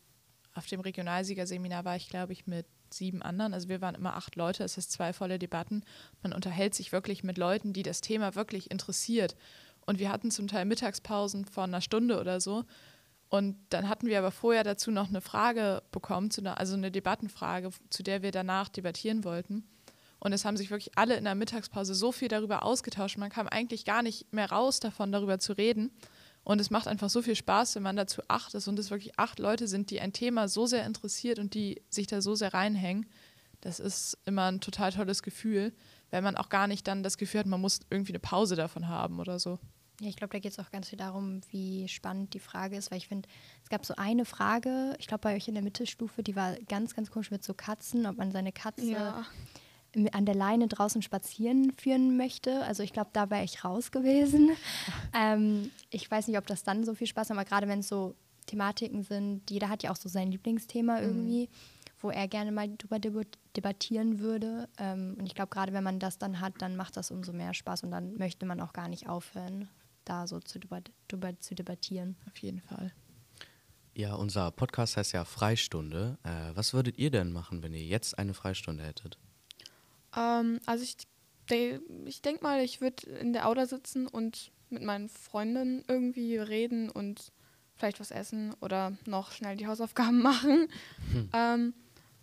auf 0.55 0.67
dem 0.67 0.81
Regionalsiegerseminar 0.81 1.85
war 1.85 1.97
ich, 1.97 2.09
glaube 2.09 2.33
ich, 2.33 2.47
mit 2.47 2.67
sieben 2.91 3.23
anderen. 3.23 3.55
Also 3.55 3.69
wir 3.69 3.81
waren 3.81 3.95
immer 3.95 4.17
acht 4.17 4.37
Leute, 4.37 4.65
es 4.65 4.77
ist 4.77 4.93
zwei 4.93 5.13
volle 5.13 5.39
Debatten. 5.39 5.83
Man 6.23 6.33
unterhält 6.33 6.75
sich 6.75 6.93
wirklich 6.93 7.25
mit 7.25 7.39
Leuten, 7.39 7.73
die 7.73 7.83
das 7.83 8.01
Thema 8.01 8.35
wirklich 8.35 8.71
interessiert. 8.71 9.35
Und 9.87 9.99
wir 9.99 10.11
hatten 10.11 10.31
zum 10.31 10.49
Teil 10.49 10.65
Mittagspausen 10.67 11.45
von 11.47 11.65
einer 11.65 11.81
Stunde 11.81 12.21
oder 12.21 12.41
so. 12.41 12.65
Und 13.29 13.57
dann 13.71 13.89
hatten 13.89 14.07
wir 14.07 14.19
aber 14.19 14.31
vorher 14.31 14.63
dazu 14.63 14.91
noch 14.91 15.09
eine 15.09 15.23
Frage 15.23 15.83
bekommen, 15.91 16.31
also 16.45 16.75
eine 16.75 16.91
Debattenfrage, 16.91 17.71
zu 17.89 18.03
der 18.03 18.23
wir 18.23 18.31
danach 18.31 18.69
debattieren 18.69 19.25
wollten. 19.25 19.65
Und 20.25 20.33
es 20.33 20.45
haben 20.45 20.57
sich 20.57 20.71
wirklich 20.71 20.97
alle 20.97 21.17
in 21.17 21.25
der 21.25 21.35
Mittagspause 21.35 21.97
so 21.97 22.13
viel 22.13 22.29
darüber 22.29 22.63
ausgetauscht. 22.63 23.19
Man 23.19 23.29
kam 23.29 23.49
eigentlich 23.49 23.85
gar 23.85 24.05
nicht 24.05 24.33
mehr 24.33 24.53
raus 24.53 24.79
davon, 24.79 25.11
darüber 25.11 25.41
zu 25.41 25.53
reden. 25.53 25.91
Und 26.45 26.61
es 26.61 26.71
macht 26.71 26.87
einfach 26.87 27.11
so 27.11 27.23
viel 27.23 27.35
Spaß, 27.35 27.75
wenn 27.75 27.83
man 27.83 27.97
dazu 27.97 28.23
acht 28.29 28.55
ist 28.55 28.69
und 28.69 28.79
es 28.79 28.93
wirklich 28.93 29.19
acht 29.19 29.41
Leute 29.41 29.67
sind, 29.67 29.91
die 29.91 30.01
ein 30.01 30.13
Thema 30.13 30.47
so 30.47 30.67
sehr 30.67 30.87
interessiert 30.87 31.41
und 31.41 31.55
die 31.55 31.83
sich 31.91 32.07
da 32.07 32.23
so 32.23 32.37
sehr 32.37 32.55
reinhängen. 32.55 33.07
Das 33.63 33.81
ist 33.81 34.17
immer 34.25 34.45
ein 34.53 34.61
total 34.61 34.93
tolles 34.93 35.25
Gefühl, 35.25 35.73
weil 36.13 36.23
man 36.23 36.37
auch 36.37 36.51
gar 36.51 36.69
nicht 36.69 36.87
dann 36.87 37.03
das 37.03 37.19
Gefühl 37.19 37.41
hat, 37.41 37.47
man 37.47 37.61
muss 37.61 37.81
irgendwie 37.91 38.13
eine 38.13 38.21
Pause 38.21 38.55
davon 38.55 38.87
haben 38.87 39.19
oder 39.19 39.41
so. 39.41 39.59
Ja, 40.01 40.09
ich 40.09 40.15
glaube, 40.15 40.35
da 40.35 40.39
geht 40.39 40.53
es 40.53 40.59
auch 40.61 40.71
ganz 40.71 40.89
viel 40.89 40.99
darum, 40.99 41.41
wie 41.51 41.89
spannend 41.89 42.33
die 42.35 42.41
Frage 42.41 42.77
ist, 42.77 42.93
weil 42.93 42.99
ich 42.99 43.09
finde, 43.09 43.29
es 43.65 43.71
gab 43.71 43.85
so 43.85 43.95
eine 43.97 44.25
Frage, 44.25 44.95
ich 45.01 45.09
glaube 45.09 45.23
bei 45.23 45.35
euch 45.35 45.49
in 45.49 45.55
der 45.55 45.65
Mittelstufe, 45.65 46.23
die 46.23 46.37
war 46.37 46.55
ganz, 46.69 46.95
ganz 46.95 47.11
komisch 47.11 47.33
mit 47.33 47.43
so 47.43 47.55
Katzen, 47.55 48.07
ob 48.07 48.19
man 48.19 48.31
seine 48.31 48.53
Katze 48.53 48.87
Ja. 48.87 49.27
An 50.13 50.25
der 50.25 50.35
Leine 50.35 50.69
draußen 50.69 51.03
spazieren 51.03 51.73
führen 51.73 52.17
möchte. 52.17 52.65
Also 52.65 52.83
ich 52.83 52.93
glaube, 52.93 53.11
da 53.13 53.31
wäre 53.31 53.45
ich 53.45 53.65
raus 53.65 53.91
gewesen. 53.91 54.51
ähm, 55.15 55.71
ich 55.91 56.11
weiß 56.11 56.29
nicht, 56.29 56.39
ob 56.39 56.47
das 56.47 56.63
dann 56.63 56.85
so 56.85 56.95
viel 56.95 57.07
Spaß 57.07 57.29
macht, 57.29 57.39
aber 57.39 57.49
gerade 57.49 57.69
wenn 57.69 57.81
es 57.81 57.89
so 57.89 58.15
Thematiken 58.47 59.03
sind, 59.03 59.51
jeder 59.51 59.69
hat 59.69 59.83
ja 59.83 59.91
auch 59.91 59.97
so 59.97 60.09
sein 60.09 60.31
Lieblingsthema 60.31 61.01
irgendwie, 61.01 61.49
wo 62.01 62.11
er 62.11 62.27
gerne 62.27 62.53
mal 62.53 62.69
drüber 62.77 62.99
debat- 62.99 63.39
debattieren 63.57 64.19
würde. 64.19 64.69
Ähm, 64.79 65.17
und 65.19 65.27
ich 65.27 65.35
glaube, 65.35 65.51
gerade 65.51 65.73
wenn 65.73 65.85
man 65.85 65.99
das 65.99 66.19
dann 66.19 66.41
hat, 66.41 66.55
dann 66.59 66.77
macht 66.77 66.97
das 66.97 67.11
umso 67.11 67.33
mehr 67.33 67.55
Spaß 67.55 67.85
und 67.85 67.91
dann 67.91 68.17
möchte 68.17 68.47
man 68.47 68.61
auch 68.61 68.73
gar 68.73 68.89
nicht 68.89 69.09
aufhören, 69.09 69.69
da 70.05 70.27
so 70.27 70.41
zu 70.41 70.59
debat 70.59 70.91
drüber 71.09 71.39
zu 71.39 71.55
debattieren. 71.55 72.17
Auf 72.27 72.39
jeden 72.39 72.61
Fall. 72.61 72.93
Ja, 73.95 74.15
unser 74.15 74.51
Podcast 74.51 74.97
heißt 74.97 75.13
ja 75.13 75.25
Freistunde. 75.25 76.19
Äh, 76.23 76.57
was 76.57 76.73
würdet 76.73 76.99
ihr 76.99 77.11
denn 77.11 77.31
machen, 77.31 77.63
wenn 77.63 77.75
ihr 77.75 77.85
jetzt 77.85 78.19
eine 78.19 78.33
Freistunde 78.33 78.85
hättet? 78.85 79.19
Ähm, 80.17 80.61
also 80.67 80.85
ich, 80.85 80.97
de 81.51 81.81
ich 82.07 82.23
denke 82.23 82.43
mal, 82.43 82.61
ich 82.63 82.81
würde 82.81 83.09
in 83.11 83.33
der 83.33 83.49
Auda 83.49 83.67
sitzen 83.67 84.07
und 84.07 84.53
mit 84.71 84.83
meinen 84.83 85.09
Freunden 85.09 85.85
irgendwie 85.89 86.37
reden 86.37 86.91
und 86.91 87.33
vielleicht 87.77 88.01
was 88.01 88.11
essen 88.11 88.55
oder 88.61 88.97
noch 89.07 89.33
schnell 89.33 89.57
die 89.57 89.67
Hausaufgaben 89.67 90.23
machen. 90.23 90.69
Ähm, 91.33 91.75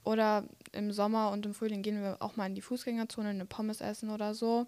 oder 0.04 0.46
im 0.72 0.92
Sommer 0.92 1.32
und 1.32 1.46
im 1.46 1.54
Frühling 1.54 1.82
gehen 1.82 2.02
wir 2.02 2.22
auch 2.22 2.36
mal 2.36 2.48
in 2.48 2.56
die 2.56 2.62
Fußgängerzone, 2.62 3.30
eine 3.30 3.46
Pommes 3.46 3.82
essen 3.82 4.10
oder 4.10 4.34
so. 4.34 4.68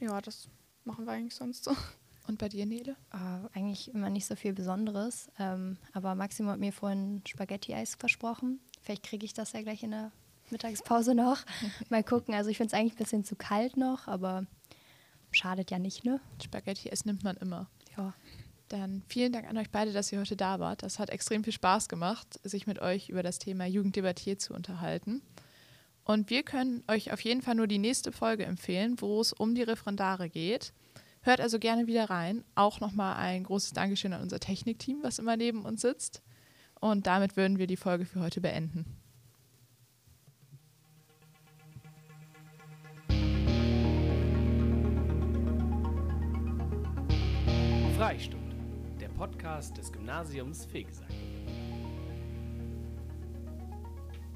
Ja, 0.00 0.20
das 0.20 0.48
machen 0.84 1.06
wir 1.06 1.12
eigentlich 1.12 1.34
sonst 1.34 1.64
so. 1.64 1.74
Und 2.26 2.38
bei 2.38 2.48
dir, 2.48 2.66
Nele? 2.66 2.96
Äh, 3.12 3.56
eigentlich 3.56 3.94
immer 3.94 4.10
nicht 4.10 4.26
so 4.26 4.36
viel 4.36 4.52
Besonderes. 4.52 5.30
Ähm, 5.38 5.78
aber 5.92 6.14
Maximo 6.14 6.50
hat 6.50 6.60
mir 6.60 6.72
vorhin 6.72 7.22
Spaghetti-Eis 7.26 7.94
versprochen. 7.94 8.60
Vielleicht 8.82 9.04
kriege 9.04 9.24
ich 9.24 9.32
das 9.32 9.52
ja 9.52 9.62
gleich 9.62 9.82
in 9.82 9.92
der 9.92 10.12
Mittagspause 10.50 11.14
noch. 11.14 11.38
Mal 11.88 12.04
gucken. 12.04 12.34
Also 12.34 12.50
ich 12.50 12.56
finde 12.56 12.74
es 12.74 12.78
eigentlich 12.78 12.94
ein 12.94 13.04
bisschen 13.04 13.24
zu 13.24 13.36
kalt 13.36 13.76
noch, 13.76 14.08
aber 14.08 14.46
schadet 15.30 15.70
ja 15.70 15.78
nicht, 15.78 16.04
ne? 16.04 16.20
Spaghetti 16.42 16.88
essen 16.88 17.08
nimmt 17.08 17.24
man 17.24 17.36
immer. 17.36 17.68
Ja. 17.96 18.14
Dann 18.68 19.02
vielen 19.08 19.32
Dank 19.32 19.48
an 19.48 19.56
euch 19.56 19.70
beide, 19.70 19.92
dass 19.92 20.12
ihr 20.12 20.20
heute 20.20 20.36
da 20.36 20.60
wart. 20.60 20.82
Das 20.82 20.98
hat 20.98 21.10
extrem 21.10 21.42
viel 21.42 21.52
Spaß 21.54 21.88
gemacht, 21.88 22.38
sich 22.44 22.66
mit 22.66 22.80
euch 22.80 23.08
über 23.08 23.22
das 23.22 23.38
Thema 23.38 23.64
Jugend 23.64 23.96
debattiert 23.96 24.42
zu 24.42 24.52
unterhalten. 24.52 25.22
Und 26.04 26.30
wir 26.30 26.42
können 26.42 26.84
euch 26.88 27.12
auf 27.12 27.20
jeden 27.20 27.42
Fall 27.42 27.54
nur 27.54 27.66
die 27.66 27.78
nächste 27.78 28.12
Folge 28.12 28.44
empfehlen, 28.44 29.00
wo 29.00 29.20
es 29.20 29.32
um 29.32 29.54
die 29.54 29.62
Referendare 29.62 30.28
geht. 30.28 30.72
Hört 31.22 31.40
also 31.40 31.58
gerne 31.58 31.86
wieder 31.86 32.08
rein. 32.08 32.44
Auch 32.54 32.80
nochmal 32.80 33.16
ein 33.16 33.44
großes 33.44 33.72
Dankeschön 33.72 34.12
an 34.12 34.22
unser 34.22 34.40
Technikteam, 34.40 35.02
was 35.02 35.18
immer 35.18 35.36
neben 35.36 35.64
uns 35.64 35.80
sitzt. 35.80 36.22
Und 36.80 37.06
damit 37.06 37.36
würden 37.36 37.58
wir 37.58 37.66
die 37.66 37.76
Folge 37.76 38.04
für 38.04 38.20
heute 38.20 38.40
beenden. 38.40 38.97
Freistunde, 47.98 48.54
der 49.00 49.08
Podcast 49.08 49.76
des 49.76 49.90
Gymnasiums 49.90 50.64
Fegesack. 50.66 51.08